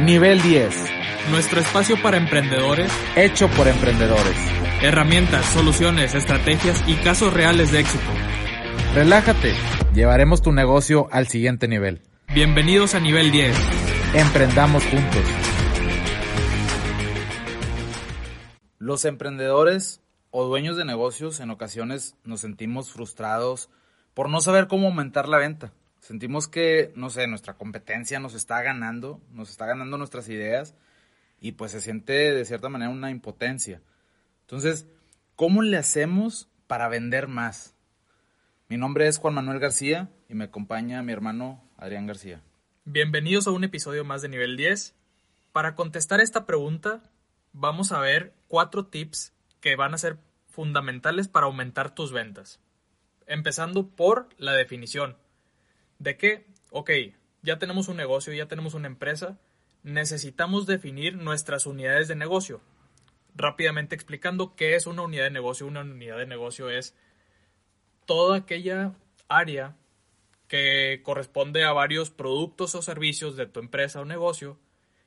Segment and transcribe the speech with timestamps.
[0.00, 0.74] Nivel 10.
[1.30, 4.36] Nuestro espacio para emprendedores, Hecho por emprendedores.
[4.82, 8.04] herramientas, soluciones, estrategias y casos reales de éxito.
[8.94, 9.54] Relájate.
[9.94, 12.02] Llevaremos tu negocio al siguiente nivel.
[12.34, 13.56] Bienvenidos a nivel 10.
[14.14, 15.22] Emprendamos juntos.
[18.78, 23.70] Los emprendedores o dueños de negocios en ocasiones nos sentimos frustrados
[24.12, 25.72] por no saber cómo aumentar la venta.
[26.06, 30.76] Sentimos que, no sé, nuestra competencia nos está ganando, nos está ganando nuestras ideas
[31.40, 33.82] y pues se siente de cierta manera una impotencia.
[34.42, 34.86] Entonces,
[35.34, 37.74] ¿cómo le hacemos para vender más?
[38.68, 42.40] Mi nombre es Juan Manuel García y me acompaña mi hermano Adrián García.
[42.84, 44.94] Bienvenidos a un episodio más de nivel 10.
[45.50, 47.02] Para contestar esta pregunta,
[47.52, 52.60] vamos a ver cuatro tips que van a ser fundamentales para aumentar tus ventas.
[53.26, 55.16] Empezando por la definición.
[55.98, 56.46] ¿De qué?
[56.70, 56.90] Ok,
[57.42, 59.38] ya tenemos un negocio, ya tenemos una empresa,
[59.82, 62.60] necesitamos definir nuestras unidades de negocio.
[63.34, 65.66] Rápidamente explicando qué es una unidad de negocio.
[65.66, 66.94] Una unidad de negocio es
[68.04, 68.94] toda aquella
[69.28, 69.76] área
[70.48, 74.58] que corresponde a varios productos o servicios de tu empresa o negocio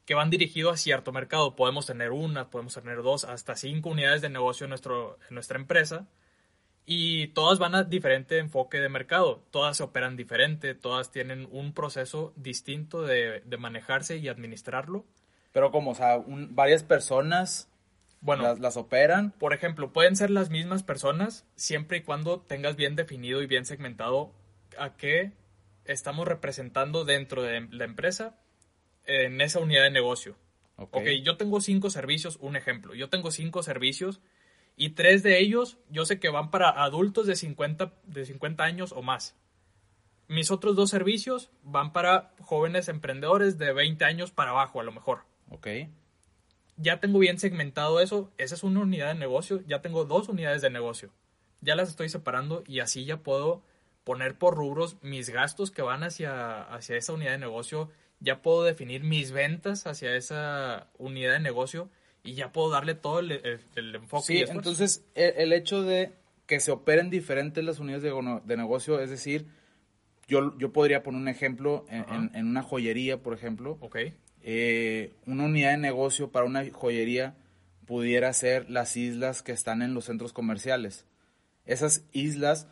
[0.06, 1.56] que van dirigidos a cierto mercado.
[1.56, 5.60] Podemos tener una, podemos tener dos, hasta cinco unidades de negocio en, nuestro, en nuestra
[5.60, 6.08] empresa
[6.92, 9.44] y todas van a diferente enfoque de mercado.
[9.52, 15.06] Todas se operan diferente, todas tienen un proceso distinto de, de manejarse y administrarlo.
[15.54, 17.70] Pero como, o sea, un- varias personas
[18.22, 19.30] Bueno, las, las operan.
[19.38, 23.66] Por ejemplo, pueden ser las mismas personas siempre y cuando tengas bien definido y bien
[23.66, 24.34] segmentado
[24.80, 25.34] a qué
[25.86, 28.36] estamos representando dentro de la empresa
[29.06, 30.38] en esa unidad de negocio.
[30.76, 30.96] Ok.
[30.98, 32.96] Ok, yo tengo cinco servicios, un ejemplo.
[32.96, 34.22] Yo tengo cinco servicios
[34.80, 38.94] y tres de ellos yo sé que van para adultos de 50, de 50 años
[38.94, 39.36] o más.
[40.30, 44.94] Mis otros dos servicios van para jóvenes emprendedores de 20 años para abajo a lo
[44.94, 45.68] mejor Ok.
[46.78, 50.62] ya tengo bien segmentado eso, esa es una unidad de negocio, ya tengo dos unidades
[50.62, 51.12] de negocio,
[51.60, 53.62] ya las estoy separando y así ya puedo
[54.06, 57.90] poner por rubros mis gastos que van hacia, hacia esa unidad de negocio,
[58.22, 61.90] ya puedo definir mis ventas hacia esa unidad de negocio
[62.24, 64.34] y ya puedo darle todo el, el- el enfoque.
[64.34, 66.14] y Sí, entonces el, el hecho de
[66.46, 69.46] que se operen diferentes las unidades de, de negocio, es decir,
[70.28, 73.78] yo, yo podría poner un ejemplo en- en una joyería, por ejemplo.
[73.82, 73.98] Ok,
[74.42, 77.36] Eh, una unidad de negocio para una joyería
[77.86, 81.06] pudiera ser las islas que están en los centros comerciales.
[81.66, 82.68] Esas islas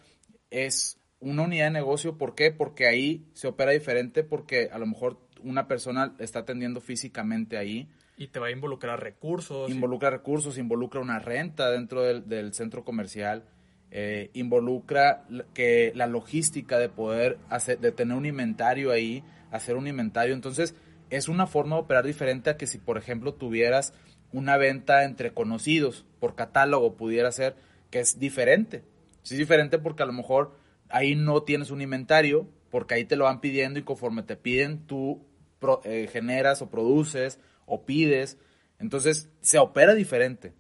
[0.50, 2.52] es una unidad de negocio, ¿por qué?
[2.52, 7.90] Porque ahí se opera diferente porque a lo mejor una persona está atendiendo físicamente ahí,
[8.18, 9.70] y te va a involucrar recursos.
[9.70, 13.44] involucra recursos, involucra una renta dentro del, centro comercial,
[13.92, 15.24] eh, involucra
[15.54, 20.34] que la logística de poder hacer, de tener un inventario ahí, hacer un inventario.
[20.34, 20.76] Entonces,
[21.10, 23.94] es una forma de operar diferente a que si, por ejemplo, tuvieras
[24.34, 27.56] una venta entre conocidos por catálogo, pudiera ser
[27.92, 28.84] que es diferente.
[29.22, 30.58] Sí, es diferente porque a lo mejor
[30.90, 34.86] ahí no tienes un inventario, porque ahí te lo van pidiendo y conforme te piden,
[34.86, 35.26] tú
[35.60, 38.40] pro- eh, generas o produces o pides.
[38.80, 40.54] Entonces, se opera diferente.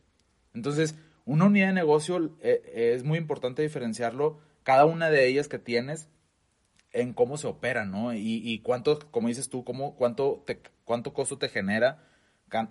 [0.53, 0.93] Entonces,
[1.25, 6.09] una unidad de negocio eh, es muy importante diferenciarlo, cada una de ellas que tienes,
[6.93, 8.13] en cómo se opera, ¿no?
[8.13, 12.03] Y, y cuánto, como dices tú, cómo, cuánto, te, cuánto costo te genera,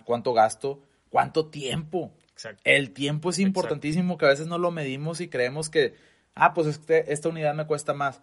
[0.05, 2.13] cuánto gasto, cuánto tiempo.
[2.31, 2.61] Exacto.
[2.65, 5.95] El tiempo es importantísimo, que a veces no lo medimos y creemos que,
[6.35, 8.21] ah, pues este- esta unidad me cuesta más.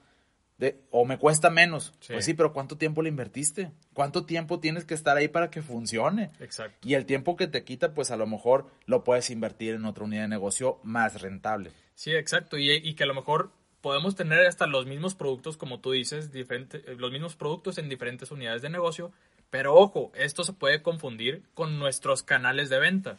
[0.58, 1.94] De, o me cuesta menos.
[2.00, 2.12] Sí.
[2.12, 3.72] Pues sí, pero ¿cuánto tiempo le invertiste?
[3.92, 6.30] ¿Cuánto tiempo tienes que estar ahí para que funcione?
[6.38, 6.88] Exacto.
[6.88, 10.04] Y el tiempo que te quita, pues a lo mejor lo puedes invertir en otra
[10.04, 11.72] unidad de negocio más rentable.
[11.94, 12.56] Sí, exacto.
[12.56, 13.50] Y, y que a lo mejor
[13.84, 18.30] podemos tener hasta los mismos productos, como tú dices, eh, los mismos productos en diferentes
[18.30, 19.12] unidades de negocio.
[19.50, 23.18] Pero ojo, esto se puede confundir con nuestros canales de venta.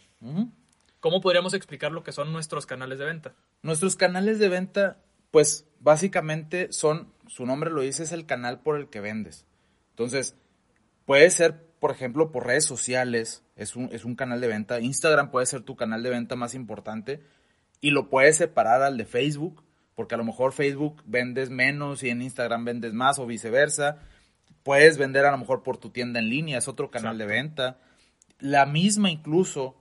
[1.00, 3.36] ¿Cómo podríamos explicar lo que son nuestros canales de venta?
[3.62, 4.98] Nuestros canales de venta,
[5.36, 9.46] pues básicamente son, su nombre lo dice, es el canal por el que vendes.
[9.90, 10.38] Entonces,
[11.04, 14.80] puede ser, por ejemplo, por redes sociales, es un, es un canal de venta.
[14.80, 17.22] Instagram puede ser tu canal de venta más importante
[17.82, 22.12] y lo puedes separar al de Facebook, porque a lo mejor Facebook vendes menos y
[22.12, 23.98] en Instagram vendes más o viceversa.
[24.64, 27.82] Puedes vender a lo mejor por tu tienda en línea, es otro canal de venta.
[28.40, 29.76] La misma incluso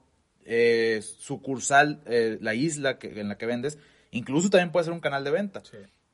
[0.45, 3.79] eh, sucursal, eh, la isla que, en la que vendes,
[4.15, 5.63] incluso también puede ser un canal de venta.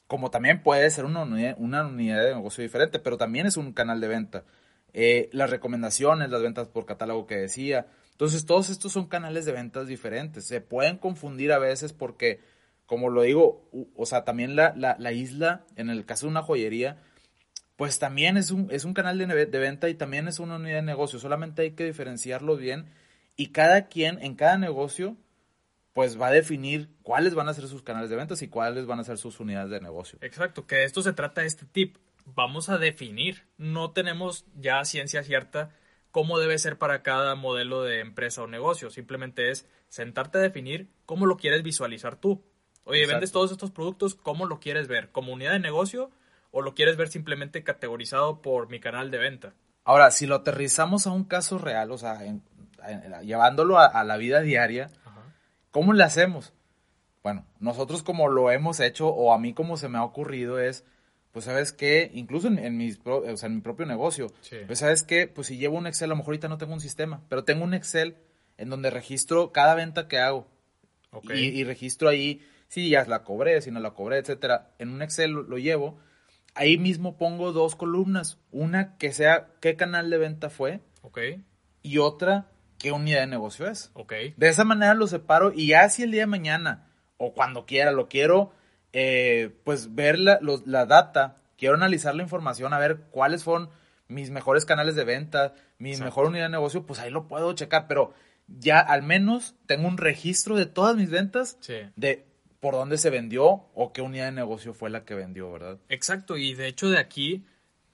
[0.06, 3.72] Como también puede ser una unidad, una unidad de negocio diferente, pero también es un
[3.72, 4.44] canal de venta.
[4.92, 7.86] Eh, las recomendaciones, las ventas por catálogo que decía.
[8.12, 10.46] Entonces, todos estos son canales de ventas diferentes.
[10.46, 12.40] Se pueden confundir a veces porque,
[12.86, 16.98] como lo digo, o sea, también la, la isla, en el caso de una joyería,
[17.80, 20.76] pues también es un, es un canal de, de, venta y también es una unidad
[20.76, 21.18] de negocio.
[21.18, 22.90] Solamente hay que diferenciarlo bien
[23.36, 25.16] y cada quien en cada negocio
[25.92, 29.00] pues va a definir cuáles van a ser sus canales de ventas y cuáles van
[29.00, 30.18] a ser sus unidades de negocio.
[30.22, 31.96] Exacto, que de esto se trata este tip.
[32.26, 33.44] Vamos a definir.
[33.58, 35.70] No tenemos ya ciencia cierta
[36.10, 38.90] cómo debe ser para cada modelo de empresa o negocio.
[38.90, 42.42] Simplemente es sentarte a definir cómo lo quieres visualizar tú.
[42.84, 45.10] Oye, vendes todos estos productos, ¿cómo lo quieres ver?
[45.10, 46.10] ¿Como unidad de negocio
[46.50, 49.54] o lo quieres ver simplemente categorizado por mi canal de venta?
[49.84, 52.18] Ahora, si lo aterrizamos a un caso real, o sea,
[53.22, 54.90] llevándolo a, la vida diaria,
[55.70, 56.52] ¿cómo le hacemos?
[57.22, 60.84] Bueno, nosotros como lo hemos hecho, o a mí como se me ha ocurrido, es,
[61.32, 62.92] pues sabes qué, incluso en, en, mi
[63.62, 64.32] propio negocio,
[64.66, 66.80] pues sabes qué, pues si llevo un Excel, a lo mejor ahorita no tengo un
[66.80, 68.16] sistema, pero tengo un Excel
[68.56, 70.46] en donde registro cada venta que hago.
[71.24, 74.70] Y, y, registro ahí si ya la cobré, si no la cobré, etcétera.
[74.78, 75.98] En un Excel lo llevo
[76.54, 78.38] ahí mismo pongo dos columnas.
[78.50, 80.80] Una que sea qué canal de venta fue.
[81.02, 81.18] Ok.
[81.82, 83.90] Y otra qué unidad de negocio es.
[83.94, 84.12] Ok.
[84.36, 86.88] De esa manera lo separo y ya si el día de mañana
[87.18, 88.52] o cuando quiera lo quiero,
[88.92, 93.68] eh, pues ver la, la data, quiero analizar la información, a ver cuáles fueron
[94.08, 97.86] mis mejores canales de venta, mi mejor unidad de negocio, pues ahí lo puedo checar,
[97.86, 98.14] pero
[98.48, 101.76] ya al menos tengo un registro de todas mis ventas sí.
[101.94, 102.24] de
[102.58, 105.78] por dónde se vendió o qué unidad de negocio fue la que vendió, ¿verdad?
[105.90, 107.44] Exacto, y de hecho de aquí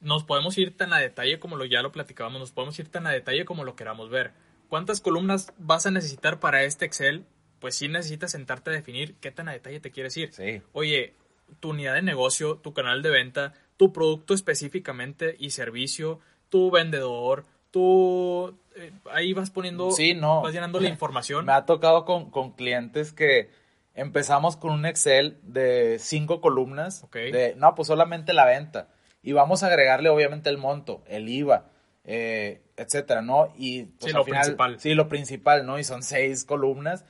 [0.01, 3.07] nos podemos ir tan a detalle como lo ya lo platicábamos, nos podemos ir tan
[3.07, 4.33] a detalle como lo queramos ver.
[4.69, 7.25] ¿Cuántas columnas vas a necesitar para este Excel?
[7.61, 10.33] Pues sí necesitas sentarte a definir qué tan a detalle te quieres ir.
[10.33, 10.63] Sí.
[10.73, 11.15] Oye,
[11.61, 17.45] tu unidad de negocio, tu canal de venta, tu producto específicamente y servicio, tu vendedor,
[17.71, 20.43] tú eh, ahí vas poniendo, sí, no.
[20.43, 21.47] vas llenando la información.
[21.47, 23.51] Me ha tocado con, con clientes que
[23.95, 27.07] empezamos con un Excel de cinco columnas.
[27.13, 28.89] De, no, pues solamente la venta.
[29.23, 31.71] Y vamos a agregarle obviamente el monto, el IVA,
[32.05, 33.53] eh, etcétera, ¿no?
[33.57, 34.81] Y pues, sí, lo principal.
[34.81, 35.79] Sí, lo principal, ¿no?
[35.79, 37.05] Y son seis columnas.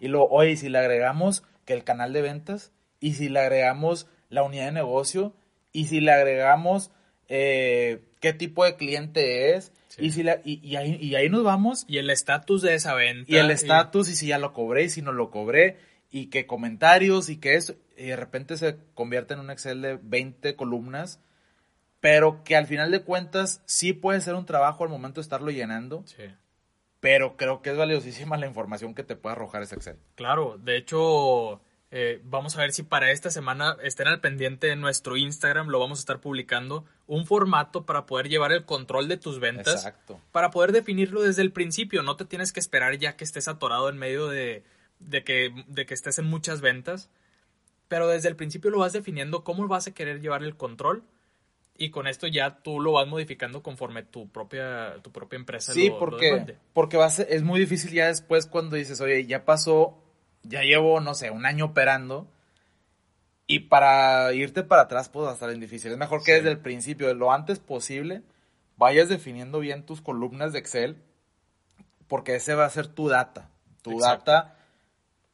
[0.00, 4.06] Y lo, oye, si le agregamos que el canal de ventas, y si le agregamos
[4.28, 5.34] la unidad de negocio,
[5.72, 6.90] y si le agregamos
[7.28, 11.84] eh, qué tipo de cliente es, y, si la, y, ahí, y ahí nos vamos.
[11.88, 13.30] Y el estatus de esa venta.
[13.30, 15.76] Y el estatus, y si ya lo cobré, y si no lo cobré
[16.12, 19.98] y que comentarios y que eso, y de repente se convierte en un Excel de
[20.00, 21.20] 20 columnas,
[22.02, 25.50] pero que al final de cuentas sí puede ser un trabajo al momento de estarlo
[25.50, 26.02] llenando.
[26.04, 26.24] Sí.
[27.00, 29.96] Pero creo que es valiosísima la información que te puede arrojar ese Excel.
[30.16, 31.60] Claro, de hecho,
[31.90, 35.78] eh, vamos a ver si para esta semana estén al pendiente de nuestro Instagram, lo
[35.78, 39.74] vamos a estar publicando, un formato para poder llevar el control de tus ventas.
[39.74, 40.20] Exacto.
[40.32, 43.88] Para poder definirlo desde el principio, no te tienes que esperar ya que estés atorado
[43.88, 44.64] en medio de
[45.08, 47.10] de que, de que estés en muchas ventas,
[47.88, 51.04] pero desde el principio lo vas definiendo cómo vas a querer llevar el control
[51.76, 55.90] y con esto ya tú lo vas modificando conforme tu propia, tu propia empresa sí,
[55.90, 59.98] porque, porque va es muy difícil ya después cuando dices, oye, ya pasó,
[60.42, 62.28] ya llevo, no sé, un año operando
[63.46, 65.92] y para irte para atrás pues va a estar bien difícil.
[65.92, 68.22] Es mejor que desde el principio, lo antes posible,
[68.76, 70.96] vayas definiendo bien tus columnas de Excel
[72.08, 73.50] porque ese va a ser tu data.
[73.82, 74.56] Tu data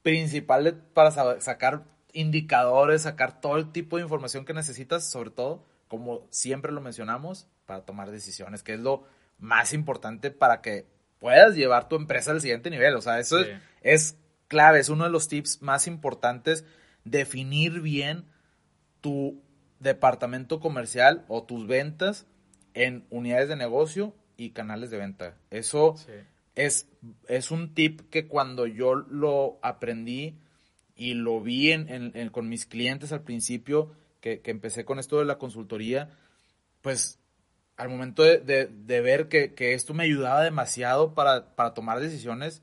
[0.03, 6.27] principal para sacar indicadores, sacar todo el tipo de información que necesitas, sobre todo, como
[6.31, 9.05] siempre lo mencionamos, para tomar decisiones, que es lo
[9.39, 10.87] más importante para que
[11.19, 12.95] puedas llevar tu empresa al siguiente nivel.
[12.95, 13.49] O sea, eso es,
[13.83, 14.17] es
[14.49, 16.65] clave, es uno de los tips más importantes,
[17.05, 18.25] definir bien
[19.01, 19.43] tu
[19.81, 22.27] departamento comercial o tus ventas
[22.75, 25.37] en unidades de negocio y canales de venta.
[25.51, 25.97] Eso
[26.55, 26.89] es,
[27.29, 30.39] es un tip que cuando yo lo aprendí
[30.97, 33.93] y lo vi en, con mis clientes al principio,
[34.43, 36.11] que, empecé con esto de la consultoría,
[36.83, 37.19] pues
[37.77, 42.63] al momento de, ver que, esto me ayudaba demasiado para, tomar decisiones,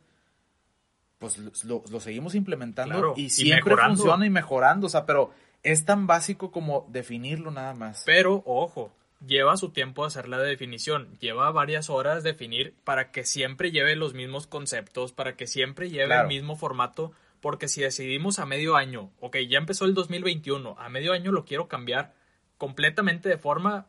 [1.19, 5.31] pues lo, seguimos implementando y siempre funciona y mejorando, o sea, pero
[5.63, 8.03] es tan básico como definirlo nada más.
[8.05, 8.91] Pero, ojo,
[9.25, 14.13] lleva su tiempo hacer la definición, lleva varias horas definir para que siempre lleve los
[14.13, 17.11] mismos conceptos, para que siempre lleve el mismo formato,
[17.45, 21.45] porque si decidimos a medio año, ok, ya empezó el 2021, a medio año lo
[21.45, 22.15] quiero cambiar
[22.57, 23.85] completamente de forma,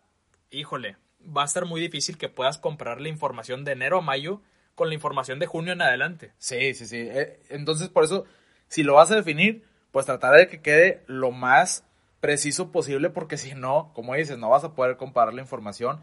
[0.51, 4.43] híjole, va a estar muy difícil que puedas comparar la información de enero a mayo
[4.75, 6.35] con la información de junio en adelante.
[6.37, 6.99] Sí, sí, sí.
[6.99, 8.27] Eh, entonces, por eso,
[8.69, 11.83] si lo vas a definir, pues tratar de que quede lo más
[12.21, 16.03] preciso posible, porque si no, como dices, no vas a poder comparar la información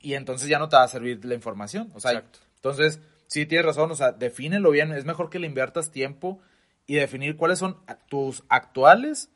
[0.00, 1.92] y entonces ya no te va a servir la información.
[1.94, 2.40] O sea, Exacto.
[2.56, 4.90] entonces, sí tienes razón, o sea, defínelo bien.
[4.90, 6.40] Es mejor que le inviertas tiempo
[6.86, 7.78] y definir cuáles son
[8.08, 9.30] tus actuales,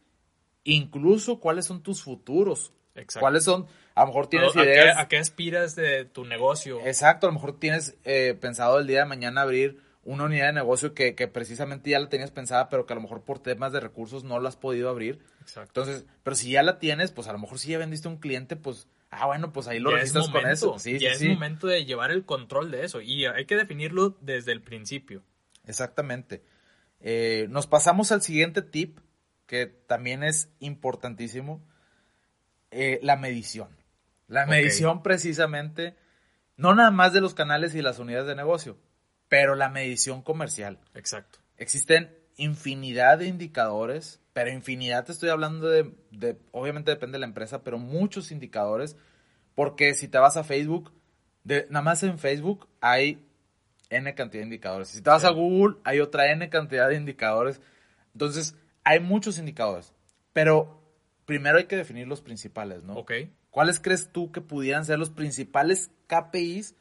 [0.64, 2.72] incluso cuáles son tus futuros.
[2.94, 3.20] Exacto.
[3.20, 4.98] Cuáles son, a lo mejor tienes ¿A, a qué, ideas.
[4.98, 6.80] a qué aspiras de tu negocio?
[6.84, 10.52] Exacto, a lo mejor tienes eh, pensado el día de mañana abrir una unidad de
[10.54, 13.72] negocio que, que precisamente ya la tenías pensada, pero que a lo mejor por temas
[13.72, 15.20] de recursos no la has podido abrir.
[15.40, 15.80] Exacto.
[15.80, 18.18] Entonces, pero si ya la tienes, pues a lo mejor si ya vendiste a un
[18.18, 20.78] cliente, pues, ah, bueno, pues ahí lo Ya es con eso.
[20.78, 21.28] Sí, ya sí, es sí.
[21.28, 25.22] momento de llevar el control de eso y hay que definirlo desde el principio.
[25.66, 26.42] Exactamente.
[27.00, 28.98] Eh, nos pasamos al siguiente tip,
[29.46, 31.60] que también es importantísimo,
[32.70, 33.68] eh, la medición.
[34.28, 35.96] La medición precisamente,
[36.56, 38.78] no nada más de los canales y las unidades de negocio,
[39.28, 40.78] pero la medición comercial.
[40.94, 41.40] Exacto.
[41.56, 47.26] Existen infinidad de indicadores, pero infinidad te estoy hablando de, de- obviamente depende de la
[47.26, 48.96] empresa, pero muchos indicadores,
[49.56, 50.92] porque si te vas a Facebook,
[51.42, 53.26] de, nada más en Facebook hay
[53.90, 54.88] N cantidad de indicadores.
[54.88, 55.28] Si te vas Sí.
[55.28, 57.60] a Google, hay otra N cantidad de indicadores.
[58.12, 59.92] Entonces, hay muchos indicadores,
[60.32, 60.82] pero
[61.26, 62.94] primero hay que definir los principales, ¿no?
[62.94, 63.12] Ok.
[63.50, 66.74] ¿Cuáles crees tú que pudieran ser los principales KPIs?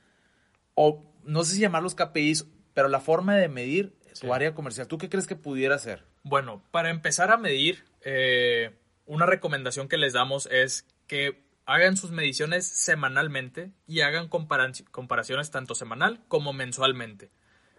[0.75, 4.25] O no sé si llamarlos KPIs, pero la forma de medir Sí.
[4.27, 4.87] tu área comercial.
[4.87, 6.03] ¿Tú qué crees que pudiera ser?
[6.23, 8.75] Bueno, para empezar a medir, eh,
[9.05, 15.51] una recomendación que les damos es que hagan sus mediciones semanalmente y hagan compara- comparaciones
[15.51, 17.29] tanto semanal como mensualmente.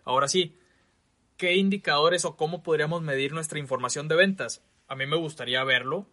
[0.04, 0.56] Ahora sí,
[1.36, 4.62] ¿qué indicadores o cómo podríamos medir nuestra información de ventas?
[4.86, 6.06] A mí me gustaría verlo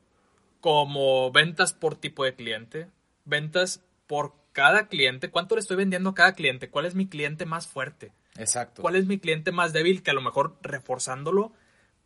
[0.60, 2.90] como ventas por tipo de cliente,
[3.26, 7.46] ventas por cada cliente, cuánto le estoy vendiendo a cada cliente, cuál es mi cliente
[7.46, 8.12] más fuerte.
[8.38, 8.82] Exacto.
[8.82, 11.54] ¿Cuál es mi cliente más débil que a lo mejor reforzándolo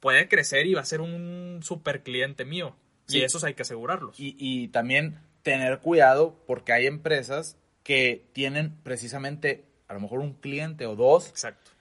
[0.02, 2.76] puede crecer y va a ser un super cliente mío?
[3.08, 3.20] Sí.
[3.20, 4.20] Y esos hay que asegurarlos.
[4.20, 10.34] Y, y también tener cuidado porque hay empresas que tienen precisamente a lo mejor un
[10.34, 11.72] cliente o dos Exacto.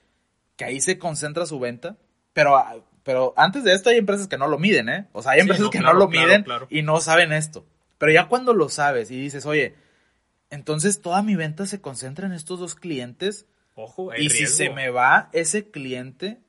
[0.55, 1.95] que ahí se concentra su venta,
[2.33, 5.07] pero, ah, pero antes de esto hay empresas que no lo miden, ¿eh?
[5.13, 6.67] O sea, hay Sí, empresas no, que claro, no lo claro, miden claro.
[6.69, 7.65] y no saben esto.
[7.97, 9.75] Pero ya cuando lo sabes y dices, oye,
[10.49, 14.69] entonces toda mi venta se concentra en estos dos clientes Ojo, hay y si se
[14.69, 16.39] me va ese cliente,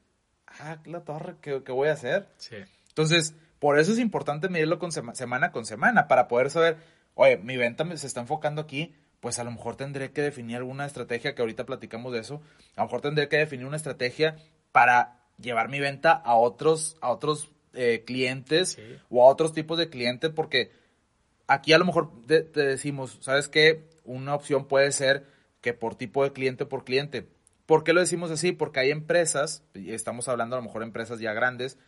[0.47, 2.27] ah, la torre, ¿qué, qué voy a hacer?
[2.39, 2.57] Sí.
[2.89, 6.79] Entonces, por eso es importante medirlo con sema- semana con semana, para poder saber,
[7.15, 10.87] oye, mi venta se está enfocando aquí, pues a lo mejor tendré que definir alguna
[10.87, 12.43] estrategia, que ahorita platicamos de eso,
[12.77, 14.37] a lo mejor tendré que definir una estrategia
[14.73, 18.83] para llevar mi venta a otros, a otros eh, clientes Sí.
[19.11, 20.73] o a otros tipos de clientes, porque
[21.47, 23.85] aquí a lo mejor te, te decimos, ¿sabes qué?
[24.05, 25.27] Una opción puede ser
[25.61, 27.29] que por tipo de cliente por cliente.
[27.67, 28.53] ¿Por qué lo decimos así?
[28.53, 31.79] Porque hay empresas, y estamos hablando a lo mejor empresas ya grandes,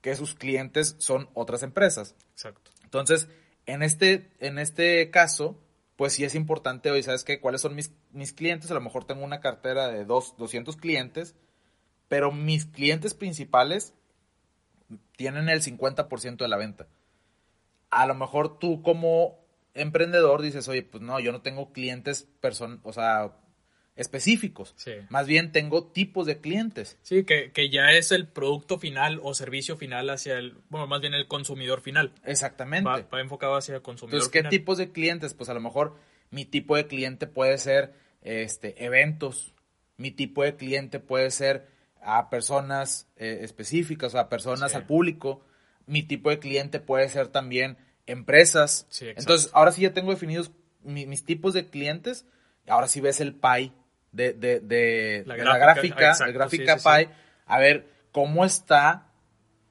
[0.00, 2.14] que sus clientes son otras empresas.
[2.32, 2.70] Exacto.
[2.84, 3.28] Entonces,
[3.66, 5.58] en este, en este caso,
[5.96, 7.40] pues sí es importante hoy, ¿sabes qué?
[7.40, 8.70] ¿Cuáles son mis, mis clientes?
[8.70, 11.34] A lo mejor tengo una cartera de dos, 200 clientes,
[12.08, 13.94] pero mis clientes principales
[15.16, 16.88] tienen el 50% de la venta.
[17.90, 19.38] A lo mejor tú como
[19.74, 23.36] emprendedor dices, oye, pues no, yo no tengo clientes, person o sea,
[24.00, 24.72] específicos.
[24.76, 24.92] Sí.
[25.08, 26.98] Más bien tengo tipos de clientes.
[27.02, 31.00] Sí, que, que ya es el producto final o servicio final hacia el, bueno, más
[31.00, 32.12] bien el consumidor final.
[32.24, 32.88] Exactamente.
[32.88, 34.50] Va, va enfocado hacia el consumidor Entonces, ¿qué final.
[34.50, 35.34] tipos de clientes?
[35.34, 35.96] Pues a lo mejor
[36.30, 37.92] mi tipo de cliente puede ser
[38.22, 39.54] este, eventos.
[39.96, 41.68] Mi tipo de cliente puede ser
[42.02, 44.76] a personas eh, específicas, a personas Sí.
[44.78, 45.44] al público.
[45.86, 47.76] Mi tipo de cliente puede ser también
[48.06, 48.86] empresas.
[48.90, 49.08] Sí.
[49.16, 50.50] Entonces, ahora sí ya tengo definidos
[50.82, 52.24] mi- mis tipos de clientes.
[52.66, 53.72] Ahora sí ves el pie
[54.12, 57.06] de, de, de- La de la gráfica, gráfica, exacto, el gráfica sí, sí, sí.
[57.06, 57.14] pie.
[57.46, 59.06] A ver cómo está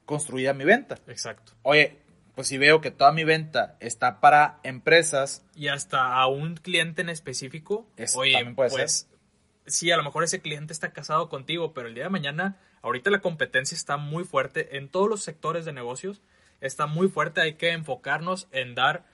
[0.04, 1.52] construida mi venta Exacto.
[1.62, 1.98] oye,
[2.34, 7.02] pues si veo que toda mi venta está para empresas, Y hasta a un cliente
[7.02, 9.08] en específico, Es- oye, puede pues
[9.66, 13.10] sí, a lo mejor ese cliente está casado contigo, pero el día de mañana, ahorita
[13.10, 16.22] la competencia está muy fuerte en todos los sectores de negocios,
[16.60, 19.04] está muy fuerte, hay que enfocarnos en dar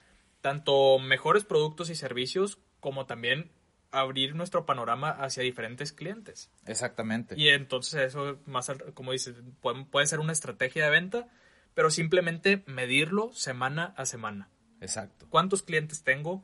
[0.41, 3.51] tanto mejores productos y servicios como también
[3.99, 6.51] abrir nuestro panorama hacia diferentes clientes.
[6.65, 7.35] exactamente.
[7.37, 11.27] Y entonces eso, más como dices, puede, puede ser una estrategia de venta,
[11.73, 14.49] pero simplemente medirlo semana a semana
[14.81, 15.27] Exacto.
[15.29, 16.43] cuántos clientes tengo,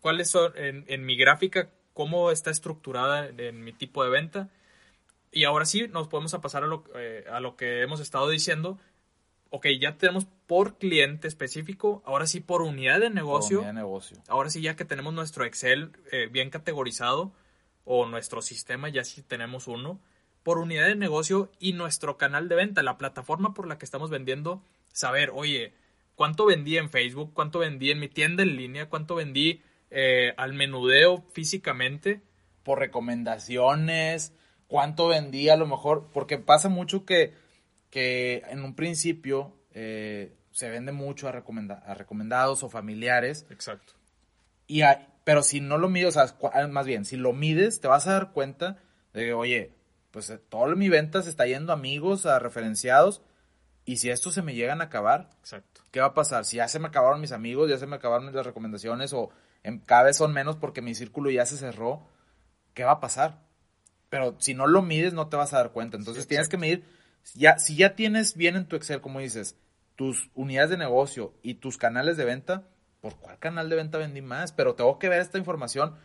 [0.00, 4.48] cuáles son en, en mi gráfica, cómo está estructurada en, en mi tipo de venta.
[5.32, 8.28] Y ahora sí, nos podemos a pasar a lo, eh, a lo que hemos estado
[8.28, 8.78] diciendo.
[9.50, 13.58] Ok, ya tenemos por cliente específico, ahora sí por unidad de negocio.
[13.58, 14.22] Por unidad de negocio.
[14.28, 17.32] Ahora sí ya que tenemos nuestro Excel eh, bien categorizado
[17.84, 20.00] o nuestro sistema, ya sí tenemos uno,
[20.42, 24.10] por unidad de negocio y nuestro canal de venta, la plataforma por la que estamos
[24.10, 25.74] vendiendo, saber, oye,
[26.14, 27.32] ¿cuánto vendí en Facebook?
[27.34, 28.88] ¿Cuánto vendí en mi tienda en línea?
[28.88, 32.22] ¿Cuánto vendí eh, al menudeo físicamente?
[32.62, 34.32] Por recomendaciones,
[34.66, 36.08] ¿cuánto vendí a lo mejor?
[36.12, 37.34] Porque pasa mucho que,
[37.90, 43.46] que en un principio eh, se vende mucho a, a recomendados o familiares.
[43.50, 43.94] Exacto.
[44.66, 44.82] Y
[45.24, 48.12] pero si no lo mides, o sea, más bien, si lo mides, te vas a
[48.12, 48.78] dar cuenta
[49.12, 49.74] de que, oye,
[50.10, 53.22] pues eh, toda mi venta se está yendo a amigos, a referenciados,
[53.84, 55.82] y si estos se me llegan a acabar, Exacto.
[55.90, 56.44] ¿qué va a pasar?
[56.44, 59.30] Si ya se me acabaron mis amigos, ya se me acabaron las recomendaciones, o
[59.62, 62.06] en, cada vez son menos porque mi círculo ya se cerró,
[62.74, 63.42] ¿qué va a pasar?
[64.08, 65.96] Pero si no lo mides, no te vas a dar cuenta.
[65.96, 66.84] Entonces tienes que medir,
[67.34, 69.56] ya, si ya tienes bien en tu Excel, como dices,
[69.96, 72.68] tus unidades de negocio y tus canales de venta,
[73.00, 74.52] ¿por cuál canal de venta vendí más?
[74.52, 75.96] Pero tengo que ver esta información.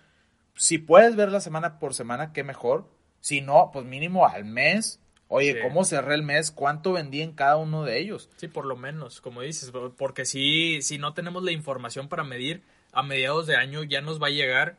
[0.56, 2.90] Si puedes verla semana por semana, qué mejor.
[3.20, 5.00] Si no, pues mínimo al mes.
[5.28, 6.52] Oye, ¿cómo cerré el mes?
[6.52, 8.30] ¿Cuánto vendí en cada uno de ellos?
[8.36, 12.64] Sí, por lo menos, como dices, porque si, si no tenemos la información para medir,
[12.92, 14.78] a mediados de año ya nos va a llegar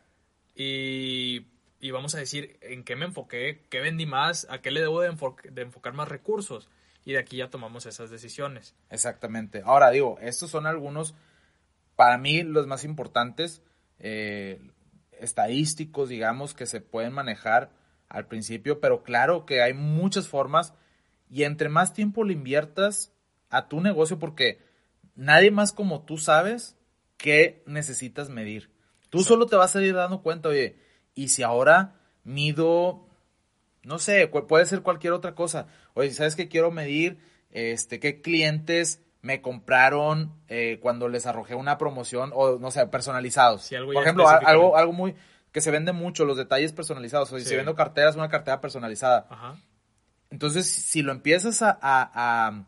[0.54, 1.46] y,
[1.86, 5.02] y vamos a decir en qué me enfoqué, qué vendí más, a qué le debo
[5.02, 5.16] de,
[5.52, 6.68] de enfocar más recursos.
[7.04, 8.74] Y de aquí ya tomamos esas decisiones.
[8.90, 9.62] Exactamente.
[9.64, 11.14] Ahora digo, estos son algunos
[11.94, 13.62] para mí los más importantes,
[14.00, 14.60] eh,
[15.20, 17.70] estadísticos, digamos, que se pueden manejar
[18.08, 20.74] al principio, pero claro que hay muchas formas
[21.30, 23.12] y entre más tiempo le inviertas
[23.48, 24.60] a tu negocio, porque
[25.14, 26.76] nadie más como tú sabes
[27.16, 28.72] qué necesitas medir.
[29.08, 30.84] Tú solo te vas a ir dando cuenta, oye,
[31.16, 33.08] y si ahora mido,
[33.82, 35.66] no sé, puede ser cualquier otra cosa.
[35.94, 37.18] Oye, ¿sabes qué quiero medir?
[37.50, 43.68] Este, qué clientes me compraron eh, cuando les arrojé una promoción o no sé, personalizados.
[43.92, 45.16] Por ejemplo, algo, algo muy
[45.56, 47.32] que se vende mucho, los detalles personalizados.
[47.32, 49.26] O si vendo carteras, una cartera personalizada.
[50.28, 52.66] Entonces, si lo empiezas a,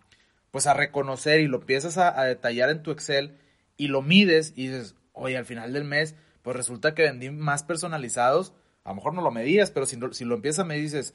[0.50, 3.36] pues a reconocer y lo empiezas a, detallar en tu Excel
[3.76, 6.14] y lo mides y dices, oye, al final del mes,
[6.48, 8.54] pues resulta que vendí más personalizados.
[8.82, 11.12] A lo mejor no lo medías, pero si, si lo empiezas a medir, dices,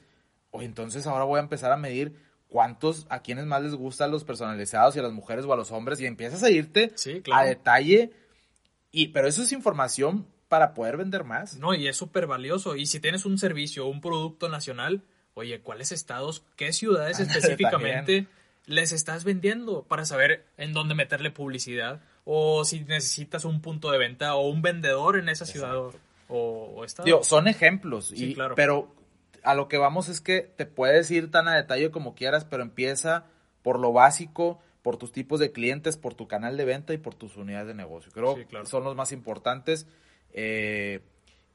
[0.52, 2.14] oye, entonces ahora voy a empezar a medir
[2.46, 5.72] cuántos, a quienes más les gustan los personalizados y a las mujeres o a los
[5.72, 6.94] hombres y empiezas a irte
[7.32, 8.12] a detalle.
[8.92, 11.56] Y, pero eso es información para poder vender más.
[11.56, 12.76] No, y es súper valioso.
[12.76, 15.02] Y si tienes un servicio o un producto nacional,
[15.34, 18.28] oye, ¿cuáles estados, qué ciudades específicamente
[18.66, 22.02] les estás vendiendo para saber en dónde meterle publicidad?
[22.24, 25.76] O si necesitas un punto de venta o un vendedor en esa ciudad
[26.28, 27.22] o, estado.
[27.22, 28.54] son ejemplos, y, claro.
[28.54, 28.94] pero
[29.42, 32.62] a lo que vamos es que te puedes ir tan a detalle como quieras, pero
[32.62, 33.26] empieza
[33.62, 37.14] por lo básico, por tus tipos de clientes, por tu canal de venta y por
[37.14, 38.10] tus unidades de negocio.
[38.12, 39.86] Creo que son los más importantes.
[40.32, 41.00] Eh,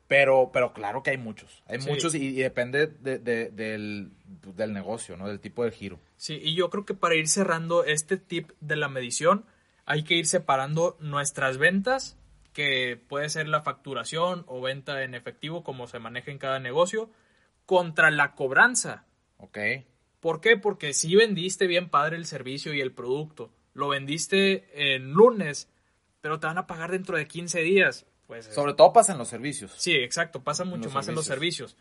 [0.09, 1.61] pero, pero claro que hay muchos.
[1.67, 4.09] Hay muchos y, depende del,
[4.55, 5.27] del, negocio, ¿no?
[5.27, 5.99] Del tipo de giro.
[6.17, 9.45] Sí, y yo creo que para ir cerrando este tip de la medición,
[9.89, 12.15] hay que ir separando nuestras ventas,
[12.53, 17.09] que puede ser la facturación o venta en efectivo, como se maneja en cada negocio,
[17.65, 19.07] contra la cobranza.
[19.37, 19.57] Ok.
[20.19, 20.57] ¿Por qué?
[20.57, 25.71] Porque si vendiste bien padre el servicio y el producto, lo vendiste en lunes,
[26.21, 28.05] pero te van a pagar dentro de 15 días.
[28.27, 29.73] Pues, Sobre todo pasa en los servicios.
[29.75, 31.77] Sí, exacto, pasa mucho más en los servicios.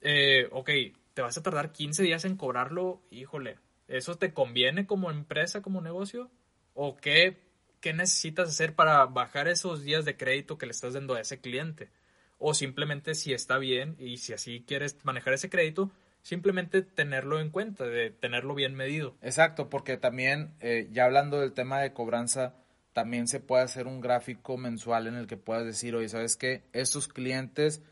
[0.00, 0.70] Eh, ok,
[1.12, 5.80] te vas a tardar 15 días en cobrarlo, híjole, ¿eso te conviene como empresa, como
[5.80, 6.30] negocio?
[6.74, 7.47] ¿O qué,
[7.80, 11.40] qué necesitas hacer para bajar esos días de crédito que le estás dando a ese
[11.40, 11.90] cliente?
[12.38, 15.90] o simplemente si está bien y si así quieres manejar ese crédito,
[16.22, 19.16] simplemente tenerlo en cuenta, de tenerlo bien medido.
[19.22, 22.54] Exacto, porque también, eh, ya hablando del tema de cobranza,
[22.92, 26.62] también se puede hacer un gráfico mensual en el que puedas decir, oye, ¿sabes qué?
[26.72, 27.82] Estos clientes,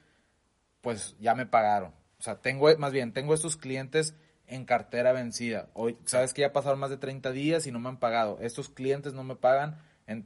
[0.80, 1.92] pues ya me pagaron.
[2.18, 4.14] O sea, tengo, más bien, tengo estos clientes
[4.48, 5.68] en cartera vencida.
[5.74, 8.38] Hoy, ¿sabes que ya pasaron más de 30 días y no me han pagado?
[8.40, 9.78] Estos clientes no me pagan,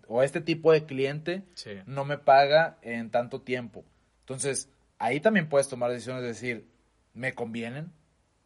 [0.08, 1.42] o este tipo de cliente
[1.86, 3.84] no me paga en tanto tiempo.
[4.20, 6.66] Entonces, ahí también puedes tomar decisiones de decir,
[7.14, 7.92] ¿me convienen?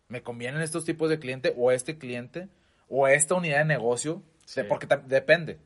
[0.08, 2.48] ¿Me convienen estos tipos de cliente o este cliente
[2.88, 4.22] o esta unidad de negocio?
[4.68, 5.58] Porque depende.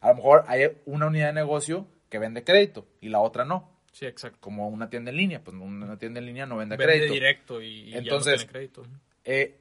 [0.00, 3.72] A lo mejor hay una unidad de negocio que vende crédito y la otra no.
[3.92, 4.38] Sí, exacto.
[4.40, 7.14] Como una tienda en línea, pues una tienda en línea no vende, vende crédito.
[7.14, 8.86] directo y, Entonces, ya no crédito.
[9.24, 9.58] Eh,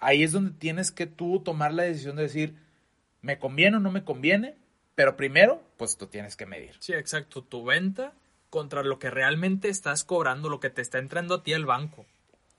[0.00, 2.56] ahí es donde tienes que tú tomar la decisión de decir,
[3.20, 4.56] ¿me conviene o no me conviene?
[4.94, 6.76] Pero primero, pues tú tienes que medir.
[6.80, 7.42] Sí, exacto.
[7.42, 8.12] Tu venta
[8.50, 12.06] contra lo que realmente estás cobrando, lo que te está entrando a ti el banco.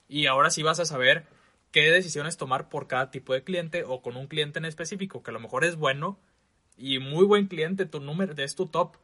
[0.08, 1.26] Y ahora sí vas a saber
[1.70, 5.30] qué decisiones tomar por cada tipo de cliente o con un cliente en específico, que
[5.30, 6.18] a lo mejor es bueno
[6.76, 8.96] y muy buen cliente, tu número es tu top,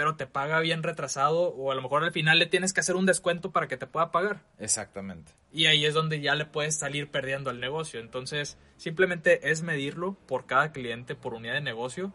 [0.00, 2.96] pero te paga bien retrasado o a lo mejor al final le tienes que hacer
[2.96, 4.40] un descuento para que te pueda pagar.
[4.58, 5.30] Exactamente.
[5.52, 8.00] Y ahí es donde ya le puedes salir perdiendo al negocio.
[8.00, 12.14] Entonces, simplemente es medirlo por cada cliente, por unidad de negocio,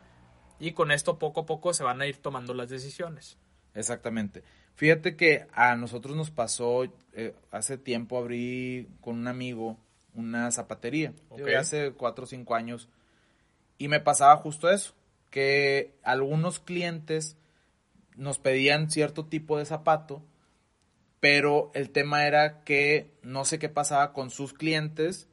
[0.60, 3.38] y con esto poco a poco se van a ir tomando las decisiones.
[3.76, 4.42] Exactamente.
[4.74, 9.78] Fíjate que a nosotros nos pasó, eh, hace tiempo abrí con un amigo
[10.16, 11.14] una zapatería,
[11.56, 12.90] hace cuatro o cinco años,
[13.78, 14.96] y me pasaba justo eso,
[15.30, 17.38] que algunos clientes
[18.18, 20.24] nos pedían cierto tipo de zapato,
[21.20, 25.28] pero el tema era que no sé qué pasaba con sus clientes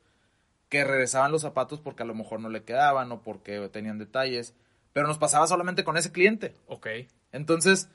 [0.68, 4.54] que regresaban los zapatos porque a lo mejor no le quedaban o porque tenían detalles,
[4.92, 6.54] pero nos pasaba solamente con ese cliente.
[6.66, 6.86] Ok.
[7.30, 7.90] Entonces,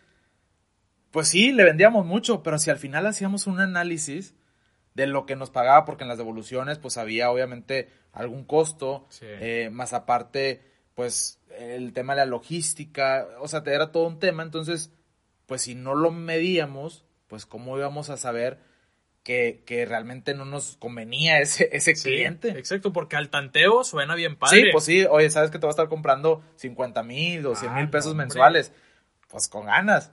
[1.12, 4.36] pues sí, le vendíamos mucho, pero si al final hacíamos un análisis
[4.93, 9.69] de lo que nos pagaba, porque en las devoluciones pues había obviamente algún costo, eh,
[9.71, 10.62] más aparte
[10.98, 14.92] pues el tema de la logística, o sea, era todo un tema, entonces,
[15.46, 18.58] pues si no lo medíamos, pues cómo íbamos a saber
[19.22, 22.50] que, realmente no nos convenía ese, ese cliente.
[22.58, 24.60] Exacto, porque al tanteo suena bien padre.
[24.60, 27.76] Sí, pues sí, oye, sabes que te va a estar comprando 50 mil o 100
[27.76, 28.74] mil ah, pesos mensuales,
[29.30, 30.12] pues con ganas.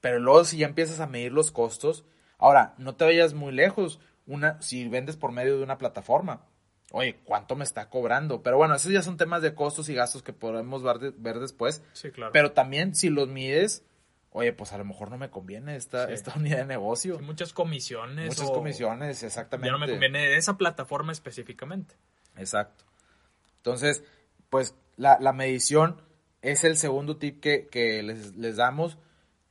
[0.00, 2.04] Pero luego si ya empiezas a medir los costos,
[2.38, 6.46] ahora, no te vayas muy lejos, una, si vendes por medio de una plataforma,
[6.90, 8.42] oye, ¿cuánto me está cobrando?
[8.42, 11.82] Pero bueno, esos ya son temas de costos y gastos que podemos ver, ver después.
[11.92, 12.32] Sí, claro.
[12.32, 13.84] Pero también si los mides,
[14.30, 17.18] oye, pues a lo mejor no me conviene esta, esta unidad de negocio.
[17.20, 18.28] muchas comisiones.
[18.28, 19.68] Muchas comisiones, exactamente.
[19.68, 21.94] Ya no me conviene esa plataforma específicamente.
[22.36, 22.84] Exacto.
[23.58, 24.02] Entonces,
[24.48, 26.02] pues la, la medición
[26.42, 28.98] es el segundo tip que, que les, les, damos.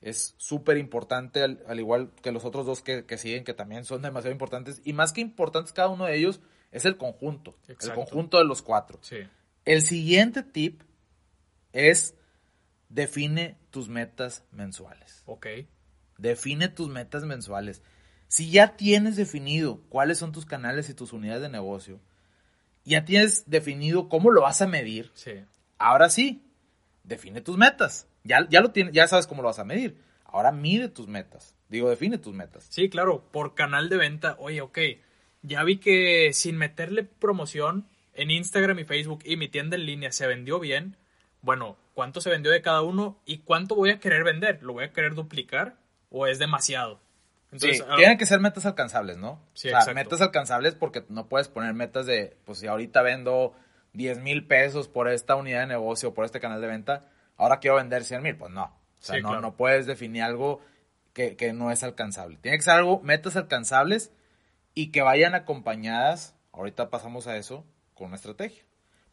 [0.01, 3.85] Es súper importante, al, al, igual que los otros dos que, que siguen, que también
[3.85, 4.81] son demasiado importantes.
[4.83, 7.57] Y más que importantes cada uno de ellos, es el conjunto.
[7.67, 8.99] El conjunto de los cuatro.
[9.65, 10.81] El siguiente tip
[11.73, 12.15] es
[12.89, 15.23] define tus metas mensuales.
[15.25, 15.47] Ok.
[16.17, 17.81] Define tus metas mensuales.
[18.27, 21.99] Si ya tienes definido cuáles son tus canales y tus unidades de negocio,
[22.85, 25.11] ya tienes definido cómo lo vas a medir.
[25.13, 25.43] Sí.
[25.77, 26.43] Ahora sí,
[27.03, 28.07] define tus metas.
[28.23, 29.97] Ya, ya lo tienes, ya sabes cómo lo vas a medir.
[30.25, 31.55] Ahora mide tus metas.
[31.69, 32.67] Digo, define tus metas.
[32.69, 34.77] Sí, claro, por canal de venta, oye, ok,
[35.41, 40.11] ya vi que sin meterle promoción en Instagram y Facebook y mi tienda en línea
[40.11, 40.97] se vendió bien.
[41.41, 44.61] Bueno, ¿cuánto se vendió de cada uno y cuánto voy a querer vender?
[44.61, 45.77] ¿Lo voy a querer duplicar
[46.09, 46.99] o es demasiado?
[47.55, 49.41] sí, ah, tienen que ser metas alcanzables, ¿no?
[49.53, 53.55] Sí, o sea, metas alcanzables porque no puedes poner metas de, pues si ahorita vendo
[53.93, 57.77] 10 mil pesos por esta unidad de negocio, por este canal de venta, ahora quiero
[57.77, 58.65] vender 100 mil, pues no.
[58.65, 60.61] O sea, no, no puedes definir algo
[61.13, 62.37] que, que, no es alcanzable.
[62.41, 64.11] Tiene que ser algo, metas alcanzables
[64.79, 67.65] y que vayan acompañadas, ahorita pasamos a eso,
[67.95, 68.63] con una estrategia.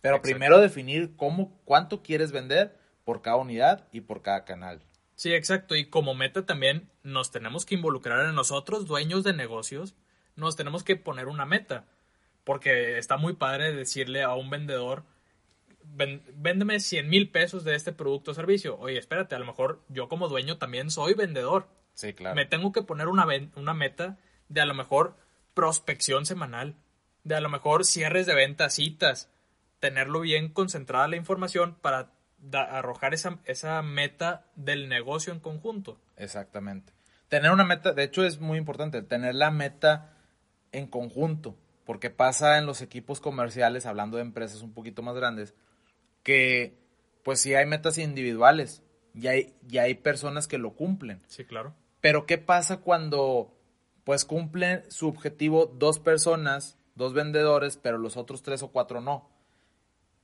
[0.01, 4.85] Pero primero definir cómo, cuánto quieres vender por cada unidad y por cada canal.
[5.17, 5.75] Sí, exacto.
[5.75, 9.97] Y como meta también nos tenemos que involucrar en nosotros, dueños de negocios,
[10.37, 11.85] nos tenemos que poner una meta.
[12.45, 15.03] Porque está muy padre decirle a un vendedor,
[15.83, 18.79] véndeme 100 mil pesos de este producto o servicio.
[18.79, 21.67] Oye, espérate, a lo mejor yo como dueño también soy vendedor.
[21.95, 22.37] Sí, claro.
[22.37, 23.27] Me tengo que poner una,
[23.57, 24.17] una meta
[24.49, 25.17] de a lo mejor
[25.57, 26.77] prospección semanal,
[27.25, 29.31] de a lo mejor cierres de ventas, citas,
[29.81, 32.13] tenerlo bien concentrada la información para
[32.53, 35.99] arrojar esa, esa meta del negocio en conjunto.
[36.19, 36.93] Exactamente.
[37.29, 40.13] Tener una meta, de hecho es muy importante, tener la meta
[40.73, 45.55] en conjunto, porque pasa en los equipos comerciales, hablando de empresas un poquito más grandes,
[46.23, 46.79] que
[47.25, 48.83] pues sí hay metas individuales,
[49.15, 51.23] y hay, y hay personas que lo cumplen.
[51.29, 51.75] Sí, claro.
[52.03, 53.56] Pero ¿qué pasa cuando
[54.07, 59.29] pues cumplen su objetivo dos personas, dos vendedores, pero los otros tres o cuatro no.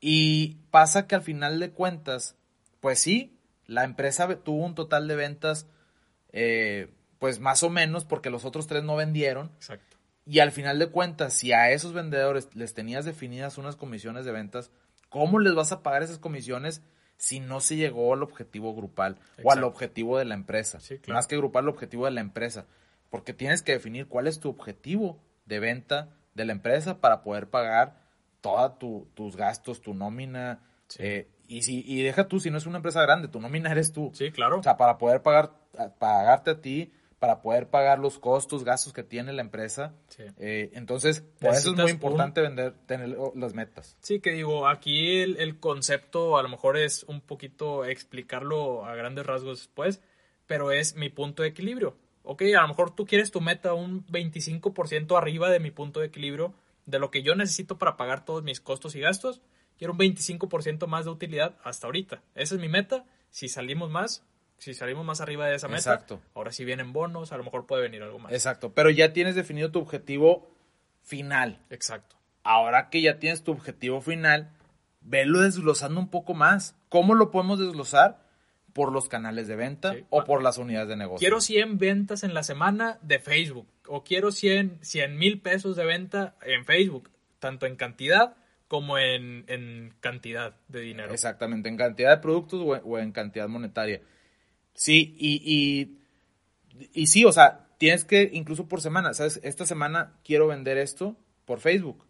[0.01, 2.37] Y pasa que al final de cuentas,
[2.79, 5.67] pues sí, la empresa tuvo un total de ventas,
[6.31, 9.51] eh, pues más o menos, porque los otros tres no vendieron.
[9.57, 9.97] Exacto.
[10.27, 14.31] Y al final de cuentas, si a esos vendedores les tenías definidas unas comisiones de
[14.31, 14.71] ventas,
[15.09, 16.83] ¿cómo les vas a pagar esas comisiones
[17.17, 20.79] si no se llegó al objetivo grupal o al objetivo de la empresa?
[21.09, 22.65] Más que grupal, el objetivo de la empresa
[23.13, 27.51] porque tienes que definir cuál es tu objetivo de venta de la empresa para poder
[27.51, 28.01] pagar
[28.41, 28.79] todos
[29.13, 30.63] tus gastos, tu nómina.
[30.99, 33.93] Eh, y, si, y deja tú, si no es una empresa grande, tu nómina eres
[33.93, 34.11] tú.
[34.15, 34.61] Sí, claro.
[34.61, 35.53] O sea, para poder pagar,
[35.99, 39.93] pagarte a ti, para poder pagar los costos, gastos que tiene la empresa.
[40.39, 43.95] Eh, entonces, por eso es muy importante vender, tener las metas.
[44.01, 48.95] Sí, que digo, aquí el, el, concepto a lo mejor es un poquito explicarlo a
[48.95, 50.01] grandes rasgos después,
[50.47, 54.07] pero es mi punto de equilibrio ok, a lo mejor tú quieres tu meta un
[54.07, 56.55] 25% arriba de mi punto de equilibrio,
[56.87, 59.41] de lo que yo necesito para pagar todos mis costos y gastos,
[59.79, 62.23] quiero un 25% más de utilidad hasta ahorita.
[62.35, 63.05] Esa es mi meta.
[63.31, 64.25] Si salimos más,
[64.59, 66.21] si salimos más arriba de esa meta, Exacto.
[66.35, 68.33] ahora sí vienen bonos, a lo mejor puede venir algo más.
[68.33, 70.51] Exacto, pero ya tienes definido tu objetivo
[71.03, 71.59] final.
[71.71, 72.17] Exacto.
[72.45, 74.51] Ahora que ya tienes tu objetivo final,
[75.01, 76.77] velo desglosando un poco más.
[76.89, 78.22] ¿Cómo lo podemos desglosar?
[78.73, 80.05] Por los canales de venta Sí.
[80.11, 81.19] o por las unidades de negocio.
[81.19, 84.81] Quiero 100 ventas en la semana de Facebook o quiero 100
[85.17, 88.37] mil pesos de venta en Facebook, tanto en cantidad
[88.69, 91.13] como en, en cantidad de dinero.
[91.13, 94.01] Exactamente, en cantidad de productos o en, o en cantidad monetaria.
[94.75, 99.41] Sí, y, y, y sí, o sea, tienes que, incluso por semana, ¿sabes?
[99.43, 102.07] Esta semana quiero vender esto por Facebook.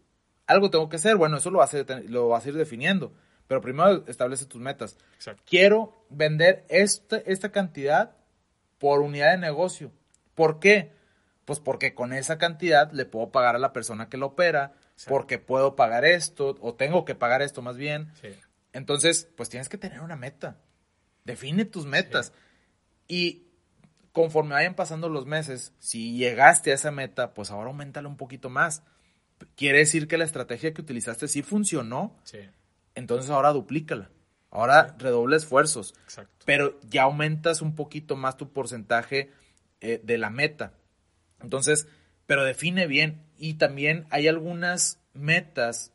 [0.47, 3.13] Algo tengo que hacer, bueno, eso lo vas a, lo vas a ir definiendo.
[3.47, 4.97] Pero primero establece tus metas.
[5.15, 5.43] Exacto.
[5.45, 8.15] Quiero vender esta, esta cantidad
[8.79, 9.91] por unidad de negocio.
[10.35, 10.91] ¿Por qué?
[11.45, 15.09] Pues porque con esa cantidad le puedo pagar a la persona que lo opera, Exacto.
[15.09, 18.11] porque puedo pagar esto, o tengo que pagar esto más bien.
[18.21, 18.29] Sí.
[18.71, 20.57] Entonces, pues tienes que tener una meta.
[21.25, 22.33] Define tus metas.
[23.07, 23.47] Y
[24.13, 28.49] conforme vayan pasando los meses, si llegaste a esa meta, pues ahora aumentala un poquito
[28.49, 28.83] más.
[29.55, 32.39] Quiere decir que la estrategia que utilizaste sí funcionó, Sí,
[32.95, 34.09] entonces ahora duplícala.
[34.49, 36.45] Ahora redobla esfuerzos, exacto.
[36.45, 39.31] pero ya aumentas un poquito más tu porcentaje
[39.81, 40.73] eh, de la meta.
[41.41, 41.87] Entonces,
[42.27, 43.23] pero define bien.
[43.37, 45.91] Y también hay algunas metas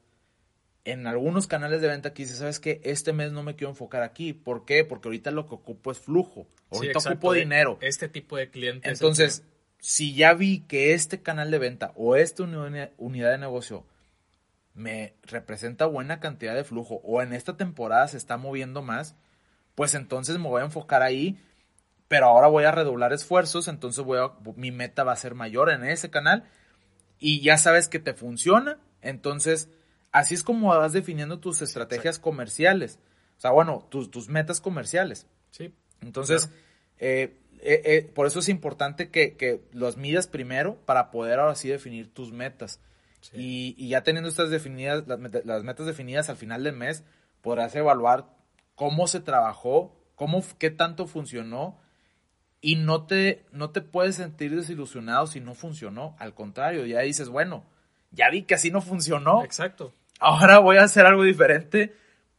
[0.84, 2.80] en algunos canales de venta que dices, ¿sabes qué?
[2.82, 4.32] Este mes no me quiero enfocar aquí.
[4.32, 4.84] ¿Por qué?
[4.84, 6.48] Porque ahorita lo que ocupo es flujo.
[6.72, 7.78] Sí, Ahorita ocupo dinero.
[7.80, 8.90] Este tipo de clientes.
[8.90, 9.44] Entonces,
[9.78, 13.86] si ya vi que este canal de venta o esta uni- unidad de negocio
[14.78, 19.16] me representa buena cantidad de flujo o en esta temporada se está moviendo más,
[19.74, 21.38] pues entonces me voy a enfocar ahí,
[22.06, 25.70] pero ahora voy a redoblar esfuerzos, entonces voy a, mi meta va a ser mayor
[25.70, 26.44] en ese canal
[27.18, 29.68] y ya sabes que te funciona, entonces
[30.12, 33.00] así es como vas definiendo tus estrategias comerciales,
[33.36, 35.26] o sea, bueno, tus, tus metas comerciales.
[35.50, 36.50] Sí, Entonces,
[36.98, 41.54] eh, eh, eh, por eso es importante que, que los midas primero para poder ahora
[41.54, 42.80] sí definir tus metas.
[43.20, 43.36] Sí.
[43.36, 47.04] Y, y ya teniendo estas definidas, las, meta- las metas definidas al final del mes,
[47.42, 48.26] podrás evaluar
[48.74, 51.78] cómo se trabajó, cómo, qué tanto funcionó
[52.60, 56.16] y no te, no te puedes sentir desilusionado si no funcionó.
[56.18, 57.64] Al contrario, ya dices, bueno,
[58.10, 59.92] ya vi que así no funcionó, exacto.
[60.18, 61.94] ahora voy a hacer algo diferente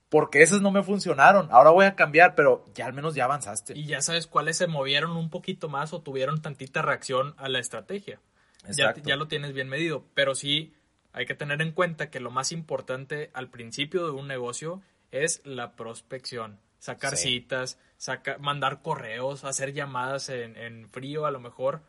[0.09, 1.47] porque esas no me funcionaron.
[1.51, 3.77] Ahora voy a cambiar, pero ya al menos ya avanzaste.
[3.77, 7.59] Y ya sabes cuáles se movieron un poquito más o tuvieron tantita reacción a la
[7.59, 8.19] estrategia.
[8.67, 10.73] Ya, ya lo tienes bien medido, pero sí
[11.13, 15.41] hay que tener en cuenta que lo más importante al principio de un negocio es
[15.45, 16.59] la prospección.
[16.77, 17.29] Sacar Sí.
[17.29, 21.81] citas, saca- mandar correos, hacer llamadas en, en frío a lo mejor,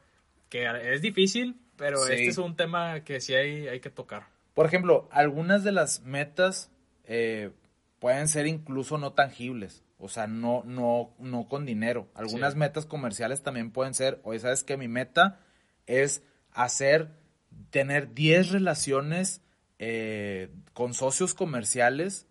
[0.49, 2.13] que es difícil, pero Sí.
[2.13, 4.27] este es un tema que sí hay, hay que tocar.
[4.55, 6.71] Por ejemplo, algunas de las metas
[7.05, 7.51] eh,
[7.99, 12.09] pueden ser incluso no tangibles, o sea, no, no, no con dinero.
[12.15, 12.59] Algunas Sí.
[12.59, 15.41] metas comerciales también pueden ser, oye, ¿sabes que Mi meta
[15.87, 17.11] es hacer,
[17.71, 19.43] tener 10 relaciones
[19.79, 22.27] eh, con socios comerciales,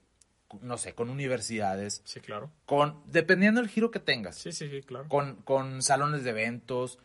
[0.62, 2.51] no sé, con universidades, Sí, claro.
[2.65, 4.36] con, dependiendo del giro que tengas.
[4.38, 5.08] Sí, sí, sí, claro.
[5.08, 6.99] con, con salones de eventos,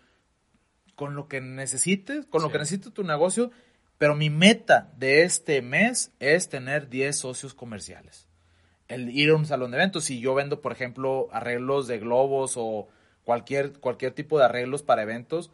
[0.94, 3.50] con lo que necesites, con lo que necesite tu negocio,
[3.98, 8.28] pero mi meta de este mes es tener 10 socios comerciales.
[8.88, 12.54] El ir a un salón de eventos, si yo vendo, por ejemplo, arreglos de globos
[12.56, 12.88] o
[13.24, 15.50] cualquier, cualquier tipo de arreglos para eventos,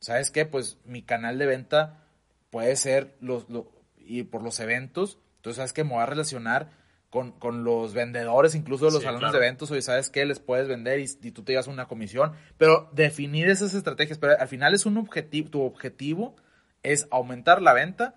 [0.00, 0.46] ¿sabes qué?
[0.46, 2.04] Pues mi canal de venta
[2.50, 5.84] puede ser los, lo- y por los eventos, entonces, ¿sabes qué?
[5.84, 6.70] Me voy a relacionar
[7.10, 9.38] con, con los vendedores, incluso de los Sí, salones claro.
[9.38, 10.24] de eventos, oye, ¿sabes qué?
[10.26, 14.38] Les puedes vender y, y tú te llevas una comisión, pero definir esas estrategias, pero
[14.38, 16.36] al final es un objetivo, tu objetivo
[16.82, 18.14] es aumentar la venta,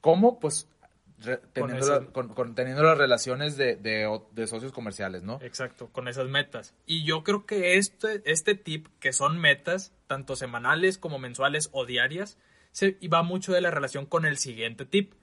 [0.00, 0.40] ¿cómo?
[0.40, 0.68] Pues
[1.20, 5.38] re- teniendo, ese- la- con- con- teniendo las relaciones de, de socios comerciales, ¿no?
[5.42, 6.74] Exacto, con esas metas.
[6.86, 11.86] Y yo creo que este, este tip, que son metas, tanto semanales como mensuales o
[11.86, 12.38] diarias,
[12.72, 15.14] se, y va mucho de la relación con el siguiente tip.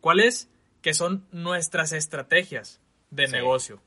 [0.00, 0.50] ¿Cuál es?
[0.82, 3.32] Que son nuestras estrategias de Sí.
[3.32, 3.82] negocio.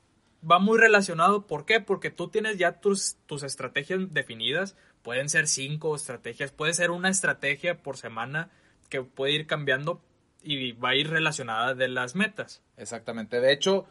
[0.50, 1.80] Va muy relacionado, ¿por qué?
[1.80, 7.08] Porque tú tienes ya tus, tus estrategias definidas, pueden ser cinco estrategias, puede ser una
[7.10, 8.50] estrategia por semana
[8.88, 10.02] que puede ir cambiando
[10.42, 12.62] y va a ir relacionada de las metas.
[12.76, 13.40] Exactamente.
[13.40, 13.86] De hecho,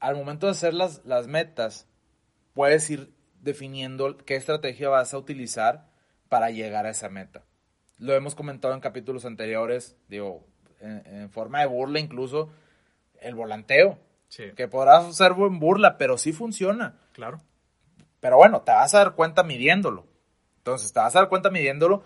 [0.00, 1.86] al momento de hacer las, las metas,
[2.54, 5.88] puedes ir definiendo qué estrategia vas a utilizar
[6.28, 7.44] para llegar a esa meta.
[7.98, 10.46] Lo hemos comentado en capítulos anteriores, digo,
[10.80, 12.50] en, en forma de burla incluso,
[13.20, 13.98] el volanteo,
[14.28, 16.98] Sí, que podrás hacer en burla, pero sí funciona.
[17.12, 17.40] claro.
[18.20, 20.04] Pero bueno, te vas a dar cuenta midiéndolo.
[20.58, 22.04] Entonces, te vas a dar cuenta midiéndolo.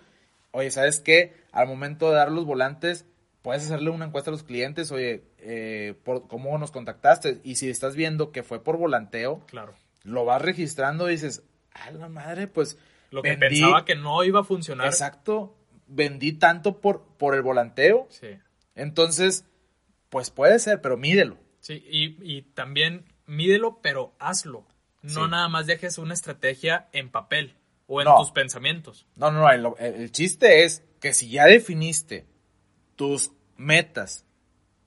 [0.50, 1.34] Oye, ¿sabes qué?
[1.52, 3.06] Al momento de dar los volantes,
[3.42, 7.40] puedes hacerle una encuesta a los clientes, oye, eh, por, ¿cómo nos contactaste?
[7.44, 9.74] Y si estás viendo que fue por volanteo, Claro.
[10.04, 12.78] lo vas registrando y dices, a la madre, pues...
[13.10, 14.86] Lo que vendí- pensaba que no iba a funcionar.
[14.86, 15.54] Exacto,
[15.86, 18.28] vendí tanto por, por el volanteo, Sí.
[18.74, 19.44] entonces,
[20.08, 21.36] pues puede ser, pero mídelo.
[21.60, 24.66] Sí, y, y también mídelo, pero hazlo.
[25.02, 25.30] No Sí.
[25.30, 28.16] nada más dejes una estrategia en papel o en No.
[28.18, 29.06] tus pensamientos.
[29.16, 32.24] No, no, no, el, el- el chiste es que si ya definiste
[33.02, 34.24] tus metas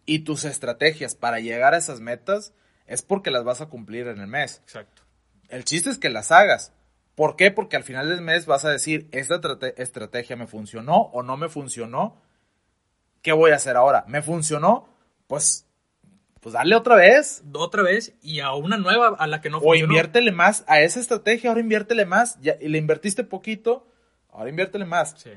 [0.05, 2.53] y tus estrategias para llegar a esas metas,
[2.87, 4.61] es porque las vas a cumplir en el mes.
[4.63, 5.01] Exacto.
[5.49, 6.71] El chiste es que las hagas.
[7.15, 7.51] ¿Por qué?
[7.51, 11.35] Porque al final del mes vas a decir, esta trate- estrategia me funcionó o no
[11.35, 12.21] me funcionó.
[13.21, 14.05] ¿Qué voy a hacer ahora?
[14.07, 14.87] ¿Me funcionó?
[15.27, 15.65] Pues,
[16.39, 17.43] pues dale otra vez.
[17.53, 19.87] Otra vez y a una nueva a la que no O funcionó.
[19.91, 22.39] inviértele más a esa estrategia, ahora inviértele más.
[22.39, 23.85] Ya, y le invertiste poquito,
[24.29, 25.15] ahora inviértele más.
[25.17, 25.31] Sí,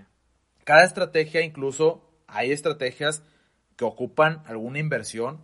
[0.62, 3.22] Cada estrategia, incluso hay estrategias
[3.76, 5.40] que ocupan alguna inversión,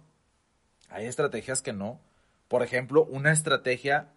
[0.89, 2.01] hay estrategias que no.
[2.49, 4.09] Por ejemplo, una estrategia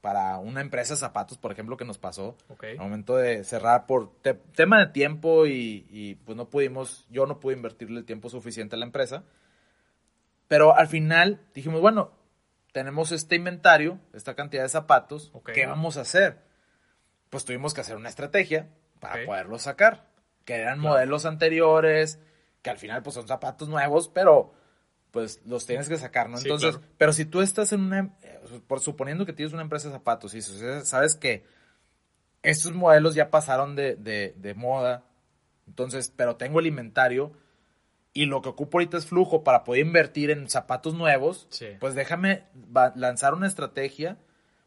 [0.00, 2.64] para una empresa de zapatos, por ejemplo, que nos pasó, ok.
[2.70, 7.26] al momento de cerrar por te- tema de tiempo y, y, pues no pudimos, yo
[7.26, 9.24] no pude invertirle el tiempo suficiente a la empresa.
[10.46, 12.12] Pero al final dijimos, bueno,
[12.72, 15.32] tenemos este inventario, esta cantidad de zapatos.
[15.52, 16.38] ¿qué vamos a hacer?
[17.28, 18.68] Pues tuvimos que hacer una estrategia
[19.00, 19.26] para Ok.
[19.26, 20.06] poderlos sacar,
[20.48, 20.94] que eran Claro.
[20.94, 22.18] modelos anteriores,
[22.62, 24.54] que al final pues son zapatos nuevos, pero
[25.10, 26.38] pues los tienes que sacar, ¿no?
[26.38, 26.92] Sí, Entonces, claro.
[26.96, 30.32] pero si tú estás en una, eh, por suponiendo que tienes una empresa de zapatos
[30.32, 31.44] y sabes que
[32.42, 35.04] estos modelos ya pasaron de, de- de moda,
[35.66, 37.32] entonces, pero tengo el inventario
[38.14, 41.66] y lo que ocupo ahorita es flujo para poder invertir en zapatos nuevos, Sí.
[41.78, 42.44] pues déjame
[42.96, 44.16] lanzar una estrategia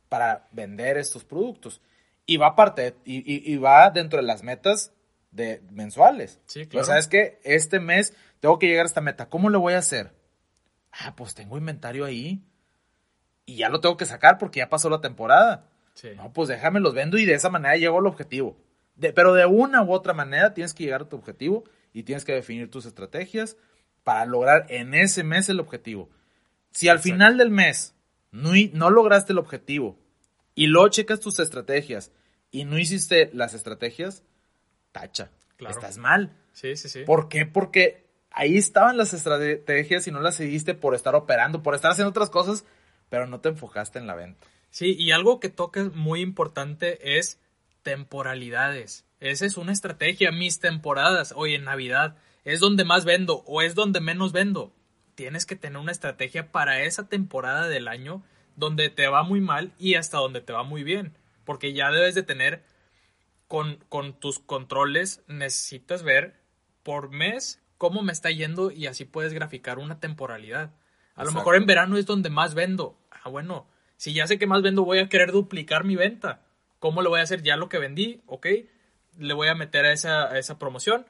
[0.09, 1.81] para vender estos productos.
[2.27, 4.93] Y va aparte, y, y- y va dentro de las metas
[5.31, 6.39] de mensuales.
[6.45, 6.85] Sí, O claro.
[6.85, 9.29] sea, es que este mes tengo que llegar a esta meta.
[9.29, 10.13] ¿Cómo lo voy a hacer?
[10.91, 12.43] Ah, pues tengo inventario ahí.
[13.45, 15.67] Y ya lo tengo que sacar porque ya pasó la temporada.
[15.93, 16.09] Sí.
[16.15, 18.57] No, pues déjame los vendo y de esa manera llego al objetivo.
[18.95, 21.63] De- pero de una u otra manera tienes que llegar a tu objetivo
[21.93, 23.57] y tienes que definir tus estrategias
[24.03, 26.09] para lograr en ese mes el objetivo.
[26.71, 27.15] Si al Exacto.
[27.15, 27.93] final del mes
[28.31, 29.97] no, no lograste el objetivo
[30.55, 32.11] y luego checas tus estrategias
[32.51, 34.23] y no hiciste las estrategias,
[34.91, 35.31] tacha.
[35.57, 35.75] Claro.
[35.75, 36.35] Estás mal.
[36.53, 37.03] Sí, sí, sí.
[37.05, 37.45] ¿Por qué?
[37.45, 42.09] Porque ahí estaban las estrategias y no las seguiste por estar operando, por estar haciendo
[42.09, 42.65] otras cosas,
[43.09, 44.47] pero no te enfocaste en la venta.
[44.69, 47.39] Sí, y algo que tocas muy importante es
[47.83, 49.05] temporalidades.
[49.19, 51.33] Esa es una estrategia, mis temporadas.
[51.35, 54.73] Oye, en Navidad es donde más vendo o es donde menos vendo.
[55.15, 58.23] Tienes que tener una estrategia para esa temporada del año
[58.55, 61.17] donde te va muy mal y hasta donde te va muy bien.
[61.45, 62.63] Porque ya debes de tener
[63.51, 66.39] con, con tus controles, necesitas ver
[66.83, 70.71] por mes cómo me está yendo y así puedes graficar una temporalidad.
[71.15, 72.97] A lo mejor en verano es donde más vendo.
[73.11, 76.43] Ah, bueno, si ya sé que más vendo, voy a querer duplicar mi venta.
[76.79, 77.41] ¿Cómo lo voy a hacer?
[77.43, 78.47] Ya lo que vendí, ok.
[79.19, 81.05] Le voy a meter a esa, a esa promoción.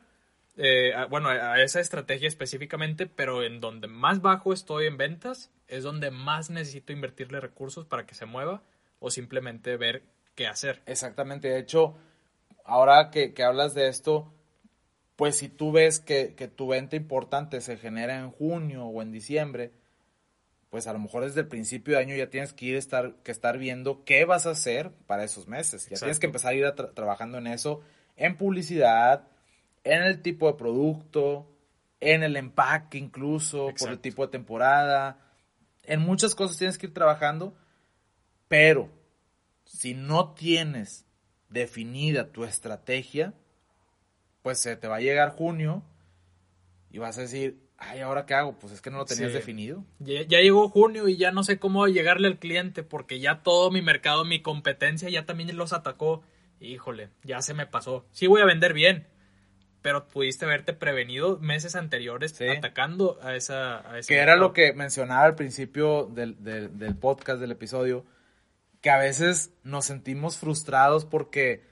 [0.57, 4.97] eh, a- bueno, a a esa estrategia específicamente, pero en donde más bajo estoy en
[4.97, 8.61] ventas, es donde más necesito invertirle recursos para que se mueva
[8.99, 10.03] o simplemente ver
[10.35, 10.81] qué hacer.
[10.87, 11.95] Exactamente, de hecho,
[12.65, 14.33] ahora que, que hablas de esto,
[15.15, 19.11] pues si tú ves que, que tu venta importante se genera en junio o en
[19.11, 19.71] diciembre,
[20.69, 23.31] pues a lo mejor desde el principio de año ya tienes que ir estar, que
[23.31, 25.87] estar viendo qué vas a hacer para esos meses.
[25.89, 27.81] Ya tienes que empezar a ir a tra- trabajando en eso,
[28.15, 29.27] en publicidad,
[29.83, 31.47] en el tipo de producto,
[31.99, 35.19] en el empaque incluso, por el tipo de temporada.
[35.83, 37.53] En muchas cosas tienes que ir trabajando,
[38.47, 38.89] pero
[39.65, 41.05] si no tienes
[41.51, 43.33] definida tu estrategia,
[44.41, 45.83] pues se te va a llegar junio
[46.89, 48.53] y vas a decir, ay, ¿ahora qué hago?
[48.57, 49.37] Pues es que no lo tenías Sí.
[49.37, 49.83] definido.
[49.99, 53.69] Ya, ya llegó junio y ya no sé cómo llegarle al cliente porque ya todo
[53.71, 56.23] mi mercado, mi competencia ya también los atacó.
[56.59, 58.05] Híjole, ya se me pasó.
[58.11, 59.07] Sí voy a vender bien,
[59.81, 62.47] pero pudiste haberte prevenido meses anteriores Sí.
[62.47, 63.79] atacando a esa...
[63.91, 68.05] A ese Que era lo que mencionaba al principio del, del- del podcast, del episodio,
[68.81, 71.63] que a veces nos sentimos frustrados porque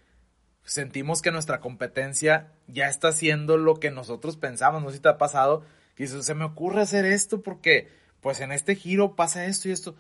[0.64, 4.84] sentimos que nuestra competencia ya está haciendo lo que nosotros pensamos.
[4.84, 5.64] No sé si te ha pasado,
[5.96, 7.90] que dices, se me ocurre hacer esto porque
[8.22, 9.96] pues en este giro pasa esto y esto.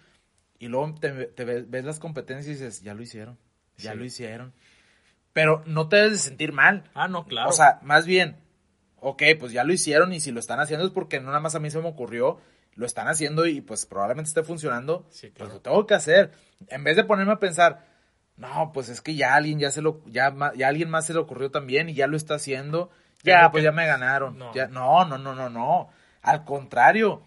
[0.59, 3.37] Y luego te, te ves, ves las competencias y dices, ya lo hicieron,
[3.77, 3.97] ya Sí.
[3.97, 4.53] lo hicieron.
[5.33, 6.83] Pero no te debes de sentir mal.
[6.93, 7.49] Ah, no, claro.
[7.49, 8.35] O sea, más bien,
[8.97, 11.55] ok, pues ya lo hicieron y si lo están haciendo es porque no nada más
[11.55, 12.39] a mí se me ocurrió,
[12.79, 16.31] lo están haciendo y pues probablemente esté funcionando, Sí, pues lo tengo que hacer.
[16.67, 17.85] En vez de ponerme a pensar,
[18.37, 21.19] no, pues es que ya alguien ya se lo, ya, ya alguien más se le
[21.19, 22.89] ocurrió también y ya lo está haciendo
[23.23, 24.37] Ya, pues que- ya me ganaron.
[24.37, 24.53] No.
[24.53, 25.89] Ya- No, no, no, no, no.
[26.21, 27.21] Al contrario,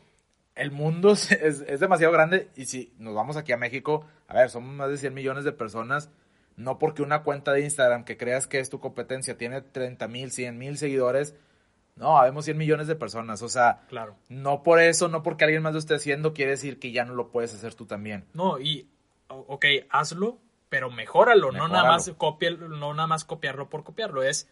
[0.55, 4.35] el mundo es, es- es demasiado grande y si nos vamos aquí a México, a
[4.35, 6.11] ver, somos más de 100 millones de personas.
[6.57, 10.31] No porque una cuenta de Instagram que creas que es tu competencia tiene 30 mil,
[10.31, 11.35] 100 mil seguidores.
[11.97, 13.43] No, habemos 100 millones de personas.
[13.43, 14.17] O sea, Claro.
[14.29, 17.15] no por eso, no porque alguien más lo esté haciendo, quiere decir que ya no
[17.15, 18.25] lo puedes hacer tú también.
[18.33, 18.89] No, y,
[19.29, 20.39] ok, hazlo,
[20.69, 24.49] pero mejóralo, no nada más copia, no nada más copiarlo por copiarlo, es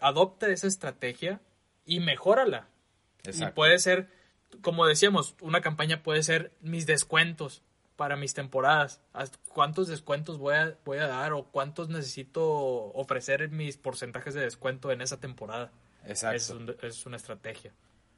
[0.00, 1.40] adopta esa estrategia
[1.84, 2.68] y mejórala.
[3.24, 3.54] Y Exacto.
[3.54, 4.08] puede ser,
[4.62, 7.62] como decíamos, una campaña puede ser mis descuentos
[7.96, 9.00] para mis temporadas.
[9.48, 12.42] ¿Cuántos descuentos voy a, voy a dar o cuántos necesito
[12.92, 15.72] ofrecer mis porcentajes de descuento en esa temporada?
[16.06, 16.36] Exacto.
[16.36, 17.72] Es, un- es una estrategia.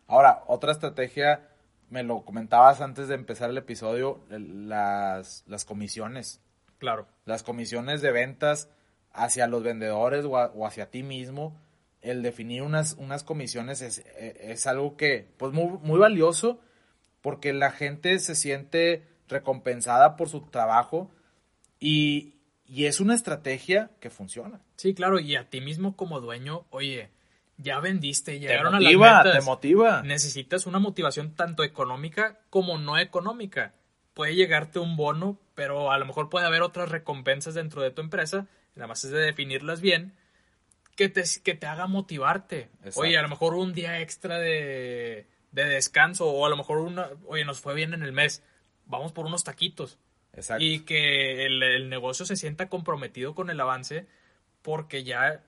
[0.07, 1.49] Ahora, otra estrategia,
[1.91, 6.41] me lo comentabas antes de empezar el episodio, las, las comisiones.
[6.79, 7.07] Claro.
[7.25, 8.71] Las comisiones de ventas
[9.13, 11.61] hacia los vendedores o, a- o hacia ti mismo.
[12.01, 16.61] El definir unas, unas comisiones es, e- es algo que, pues, muy, muy valioso
[17.21, 21.11] porque la gente se siente recompensada por su trabajo
[21.81, 22.35] y,
[22.67, 24.61] y es una estrategia que funciona.
[24.77, 27.11] Sí, claro, y a ti mismo como dueño, oye,
[27.59, 29.45] ya vendiste, Te llegaron a motiva, las te metas.
[29.45, 30.03] motiva.
[30.03, 33.75] Necesitas una motivación tanto económica como no económica.
[34.15, 38.01] Puede llegarte un bono, pero a lo mejor puede haber otras recompensas dentro de tu
[38.01, 40.15] empresa, nada más es de definirlas bien,
[40.97, 42.71] que te, que te haga motivarte.
[42.79, 43.01] Exacto.
[43.01, 47.09] Oye, a lo mejor un día extra de, de descanso, o a lo mejor una,
[47.27, 48.43] oye, nos fue bien en el mes,
[48.87, 49.99] vamos por unos taquitos.
[50.33, 50.65] Exacto.
[50.65, 54.07] Y que el, el negocio se sienta comprometido con el avance
[54.63, 55.43] porque ya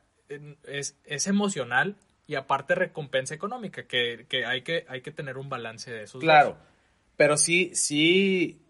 [0.64, 5.48] es, es emocional y aparte recompensa económica, que, que hay que hay que tener un
[5.48, 6.58] balance de esos Claro, dos.
[7.16, 8.62] pero sí, sí,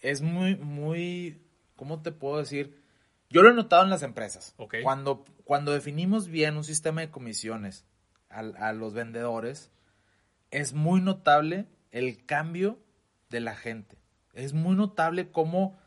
[0.00, 1.42] es muy, muy,
[1.76, 2.80] ¿cómo te puedo decir?
[3.28, 4.54] Yo lo he notado en las empresas.
[4.82, 7.86] Cuando, cuando definimos bien un sistema de comisiones
[8.28, 9.70] a, a los vendedores,
[10.50, 12.78] es muy notable el cambio
[13.30, 13.96] de la gente.
[14.34, 15.78] Es muy notable cómo,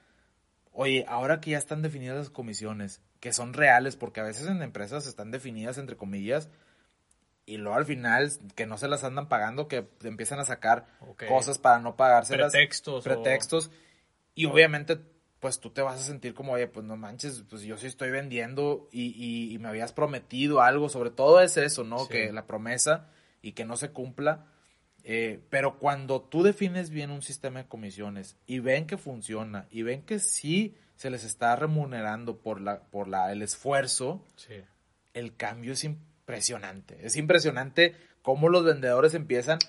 [0.75, 4.61] oye, ahora que ya están definidas las comisiones, que son reales, porque a veces en
[4.61, 6.49] empresas están definidas entre comillas,
[7.47, 10.85] y luego al final que no se las andan pagando, que empiezan a sacar
[11.27, 12.51] cosas para no pagárselas.
[12.51, 13.71] Pretextos o- Pretextos.
[14.33, 14.99] Y obviamente,
[15.39, 18.09] pues tú te vas a sentir como, oye, pues no manches, pues yo sí estoy
[18.11, 20.89] vendiendo y, y- y me habías prometido algo.
[20.89, 21.99] Sobre todo es eso, ¿no?
[21.99, 22.07] Sí.
[22.09, 23.09] Que la promesa
[23.43, 24.47] y que no se cumpla.
[25.07, 29.83] Eh, pero cuando tú defines bien un sistema de comisiones y ven que funciona y
[29.83, 34.55] ven que sí se les está remunerando por la por la el esfuerzo, Sí.
[35.13, 36.97] el cambio es impresionante.
[37.05, 39.59] Es impresionante cómo los vendedores empiezan,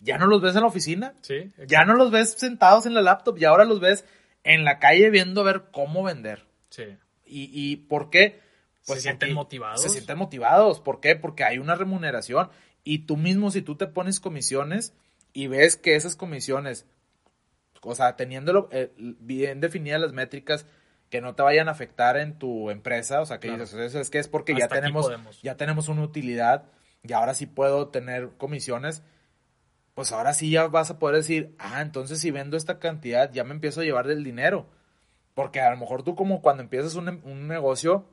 [0.00, 3.02] ya no los ves en la oficina, Sí, ya no los ves sentados en la
[3.02, 4.06] laptop, ya ahora los ves
[4.44, 6.46] en la calle viendo a ver cómo vender.
[6.70, 6.84] Sí.
[7.26, 8.40] ¿Y, y por qué?
[8.80, 9.82] Se sienten motivados.
[9.82, 10.78] Se sienten motivados.
[10.80, 11.16] ¿Por qué?
[11.16, 12.48] Porque hay una remuneración.
[12.88, 14.94] Y tú mismo, si tú te pones comisiones
[15.32, 16.86] y ves que esas comisiones,
[17.82, 20.66] o sea, teniéndolo eh, bien definidas las métricas,
[21.10, 23.64] que no te vayan a afectar en tu empresa, o sea, que Claro.
[23.64, 25.10] dices, eso es que es porque ya Hasta tenemos,
[25.42, 26.66] ya tenemos una utilidad
[27.02, 29.02] y ahora sí puedo tener comisiones,
[29.94, 33.42] pues ahora sí ya vas a poder decir, ah, entonces si vendo esta cantidad ya
[33.42, 34.68] me empiezo a llevar del dinero.
[35.34, 38.06] Porque a lo mejor tú como cuando empiezas un, un negocio,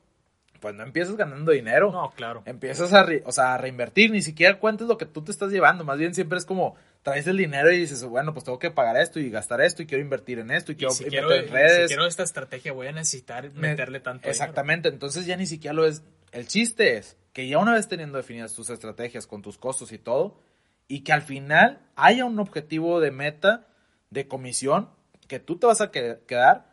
[0.63, 1.91] pues no empiezas ganando dinero.
[1.91, 2.41] No, claro.
[2.45, 5.51] Empiezas a, re- o sea, a reinvertir, ni siquiera cuentas lo que tú te estás
[5.51, 8.71] llevando, más bien siempre es como traes el dinero y dices, bueno, pues tengo que
[8.71, 11.29] pagar esto y gastar esto y quiero invertir en esto y Y quiero si invertir
[11.29, 11.87] quiero, si redes.
[11.89, 14.31] quiero esta estrategia, voy a necesitar Me- meterle tanto dinero.
[14.31, 16.01] Exactamente, entonces ya ni siquiera lo es.
[16.31, 19.97] El chiste es que ya una vez teniendo definidas tus estrategias con tus costos y
[19.99, 20.39] todo,
[20.87, 23.67] y que al final haya un objetivo de meta,
[24.09, 24.89] de comisión,
[25.27, 26.71] que tú te vas a que- quedar,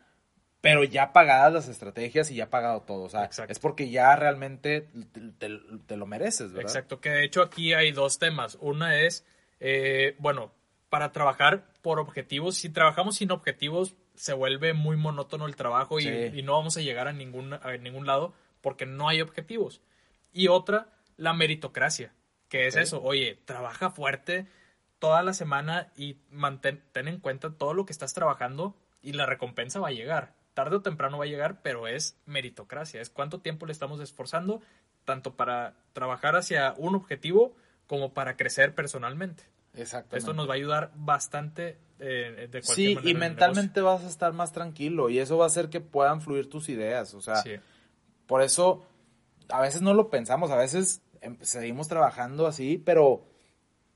[0.61, 3.03] pero ya pagadas las estrategias y ya pagado todo.
[3.03, 3.51] O sea, Exacto.
[3.51, 6.69] es porque ya realmente te, te- te lo mereces, ¿verdad?
[6.69, 8.57] Exacto, que de hecho aquí hay dos temas.
[8.61, 9.25] Una es,
[9.59, 10.51] eh, bueno,
[10.89, 16.03] para trabajar por objetivos, si trabajamos sin objetivos, se vuelve muy monótono el trabajo y,
[16.03, 16.09] Sí.
[16.33, 19.81] y no vamos a llegar a ningún, a ningún lado porque no hay objetivos.
[20.31, 22.13] Y otra, la meritocracia,
[22.49, 24.45] que es eso, oye, trabaja fuerte
[24.99, 29.25] toda la semana y mantén ten en cuenta todo lo que estás trabajando y la
[29.25, 30.35] recompensa va a llegar.
[30.53, 34.61] Tarde o temprano va a llegar, pero es meritocracia, es cuánto tiempo le estamos esforzando,
[35.05, 37.55] tanto para trabajar hacia un objetivo
[37.87, 39.43] como para crecer personalmente.
[39.73, 40.17] Exactamente.
[40.17, 43.09] Esto nos va a ayudar bastante eh, de cualquier Sí, manera.
[43.11, 46.49] y mentalmente vas a estar más tranquilo y eso va a hacer que puedan fluir
[46.49, 47.13] tus ideas.
[47.13, 47.37] O sea.
[47.37, 47.51] Sí,
[48.27, 48.85] Por eso,
[49.49, 53.23] a veces no lo pensamos, a veces em, seguimos trabajando así, pero,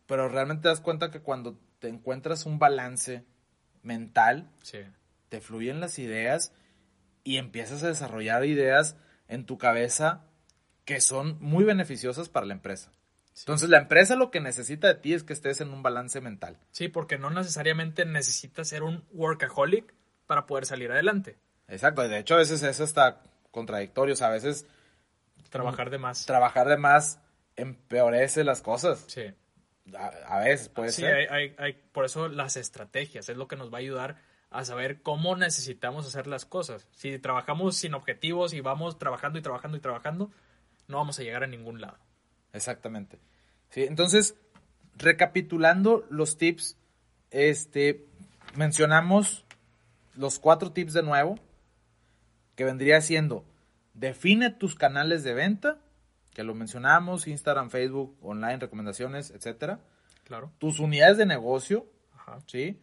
[0.08, 3.26] pero realmente te das cuenta que cuando te encuentras un balance
[3.84, 4.80] mental, sí,
[5.30, 6.54] te fluyen las ideas
[7.24, 8.96] y empiezas a desarrollar ideas
[9.28, 10.24] en tu cabeza
[10.86, 12.92] que son muy beneficiosas para la empresa.
[13.40, 16.58] Entonces la empresa lo que necesita de ti es que estés en un balance mental.
[16.72, 19.94] Sí, porque no necesariamente necesitas ser un workaholic
[20.28, 21.38] para poder salir adelante.
[21.68, 23.22] Exacto, de hecho a veces eso está
[23.52, 24.66] contradictorio, o sea, a veces
[25.50, 26.26] Trabajar de más.
[26.26, 27.20] trabajar de más
[27.56, 29.04] empeorece las cosas.
[29.08, 29.34] Sí.
[29.98, 31.16] A, a veces puede Sí, ser.
[31.16, 34.18] hay, hay- hay- por eso las estrategias es lo que nos va a ayudar
[34.56, 36.88] a saber cómo necesitamos hacer las cosas.
[36.96, 40.32] Si trabajamos sin objetivos y vamos trabajando y trabajando y trabajando,
[40.88, 41.98] no vamos a llegar a ningún lado.
[42.54, 43.20] Exactamente.
[43.70, 44.36] Sí, entonces,
[44.96, 46.78] recapitulando los tips,
[47.32, 48.06] este,
[48.56, 49.44] mencionamos
[50.14, 51.38] los cuatro tips de nuevo,
[52.56, 53.44] que vendría siendo,
[53.94, 55.82] define tus canales de venta,
[56.34, 59.82] que lo mencionamos, Instagram, Facebook, online, recomendaciones, etcétera.
[60.24, 60.54] Claro.
[60.60, 62.40] Tus unidades de negocio, Ajá.
[62.48, 62.82] ¿sí?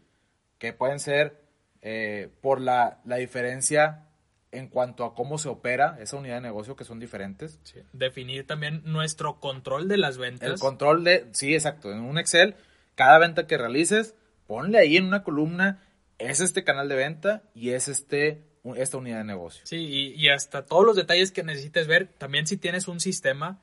[0.59, 1.42] Que pueden ser
[1.83, 4.07] eh, por la, la diferencia
[4.53, 7.59] en cuanto a cómo se opera esa unidad de negocio, que son diferentes.
[7.65, 7.81] Sí.
[7.93, 10.49] Definir también nuestro control de las ventas.
[10.51, 12.55] El control de, sí, exacto, en un Excel,
[12.95, 14.15] cada venta que realices,
[14.47, 15.83] ponle ahí en una columna,
[16.19, 18.45] es este canal de venta y es este,
[18.77, 19.63] esta unidad de negocio.
[19.65, 23.59] Sí, y, y hasta todos los detalles que necesites ver, también si tienes un sistema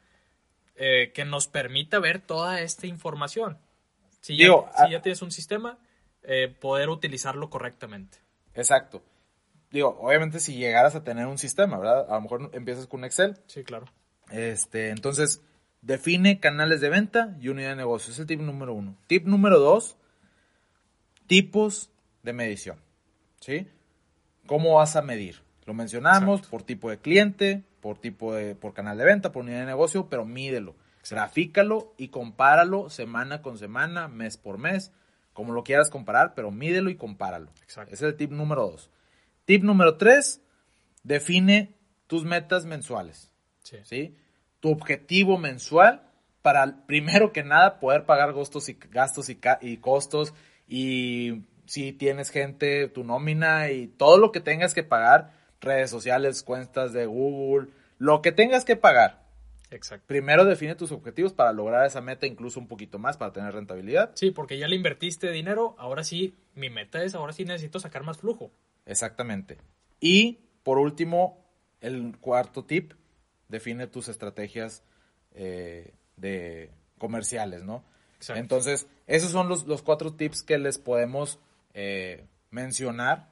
[0.76, 3.60] eh, que nos permita ver toda esta información.
[4.22, 5.78] Si ya, Digo, si a- ya tienes un sistema,
[6.24, 8.20] eh, poder utilizarlo correctamente.
[8.54, 9.02] Exacto.
[9.72, 12.06] Digo, obviamente si llegaras a tener un sistema, ¿verdad?
[12.10, 13.38] A lo mejor empiezas con Excel.
[13.48, 13.86] Sí, claro.
[14.32, 15.42] Este, entonces,
[15.82, 18.12] define canales de venta y unidad de negocio.
[18.12, 18.96] Es el tip número uno.
[19.08, 19.98] Tip número dos,
[21.28, 21.92] tipos
[22.24, 22.78] de medición.
[23.40, 23.68] ¿Sí?
[24.46, 25.42] ¿Cómo vas a medir?
[25.66, 29.60] Lo mencionamos por tipo de cliente, por tipo de, por canal de venta, por unidad
[29.60, 30.76] de negocio, pero mídelo.
[31.10, 34.92] Grafícalo y compáralo semana con semana, mes por mes,
[35.40, 37.50] como lo quieras comparar, pero mídelo y compáralo.
[37.64, 37.94] Exacto.
[37.94, 38.90] Ese es el tip número dos.
[39.46, 40.42] Tip número tres,
[41.04, 41.78] define
[42.08, 43.32] tus metas mensuales.
[43.64, 43.78] Sí.
[43.86, 44.18] ¿sí?
[44.60, 46.04] Tu objetivo mensual
[46.42, 50.34] para, primero que nada, poder pagar gastos y, gastos y costos
[50.68, 55.32] y si tienes gente, tu nómina y todo lo que tengas que pagar,
[55.62, 59.24] redes sociales, cuentas de Google, lo que tengas que pagar.
[59.72, 60.08] Exacto.
[60.08, 64.12] Primero define tus objetivos para lograr esa meta, incluso un poquito más para tener rentabilidad.
[64.16, 68.04] Sí, porque ya le invertiste dinero, ahora sí, mi meta es, ahora sí necesito sacar
[68.04, 68.52] más flujo.
[68.86, 69.58] Exactamente.
[70.00, 71.46] Y por último,
[71.82, 72.94] el cuarto tip,
[73.48, 74.84] define tus estrategias
[75.34, 77.84] eh, de comerciales, ¿no?
[78.18, 78.40] Exacto.
[78.40, 81.40] Entonces, esos son los, los cuatro tips que les podemos
[81.74, 83.30] eh, mencionar.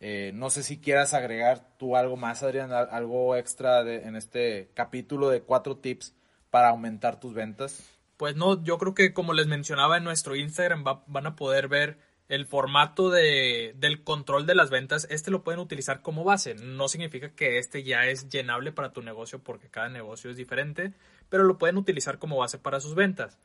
[0.00, 4.14] Eh, no sé si quieras agregar tú algo más, Adrián, al- algo extra de- en
[4.16, 6.14] este capítulo de cuatro tips
[6.50, 7.82] para aumentar tus ventas.
[8.16, 11.68] Pues no, yo creo que como les mencionaba en nuestro Instagram va- van a poder
[11.68, 15.06] ver el formato de, del control de las ventas.
[15.10, 16.54] Este lo pueden utilizar como base.
[16.54, 20.92] No significa que este ya es llenable para tu negocio porque cada negocio es diferente,
[21.28, 23.38] pero lo pueden utilizar como base para sus ventas.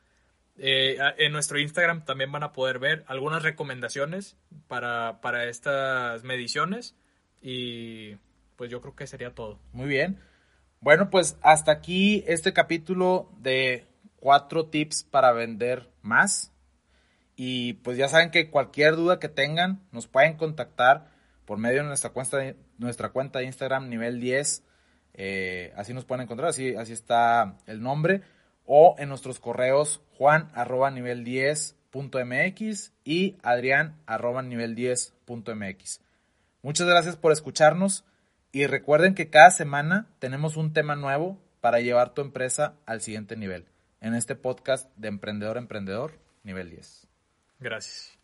[0.56, 4.36] Eh, en nuestro Instagram también van a poder ver algunas recomendaciones
[4.68, 6.94] para, para estas mediciones
[7.42, 8.16] y
[8.56, 9.58] pues yo creo que sería todo.
[9.72, 10.18] Muy bien.
[10.80, 13.86] Bueno, pues hasta aquí este capítulo de
[14.16, 16.52] cuatro tips para vender más.
[17.36, 21.10] Y pues ya saben que cualquier duda que tengan nos pueden contactar
[21.44, 24.62] por medio de nuestra cuenta de, nuestra cuenta de Instagram nivel 10.
[25.14, 28.22] eh, así nos pueden encontrar, así, así está el nombre.
[28.66, 35.14] O en nuestros correos juan arroba nivel 10 punto mx y adrián arroba nivel 10
[35.24, 36.00] punto mx.
[36.62, 38.04] Muchas gracias por escucharnos
[38.52, 43.36] y recuerden que cada semana tenemos un tema nuevo para llevar tu empresa al siguiente
[43.36, 43.66] nivel
[44.00, 47.06] en este podcast de Emprendedor Emprendedor nivel 10.
[47.60, 48.18] Gracias.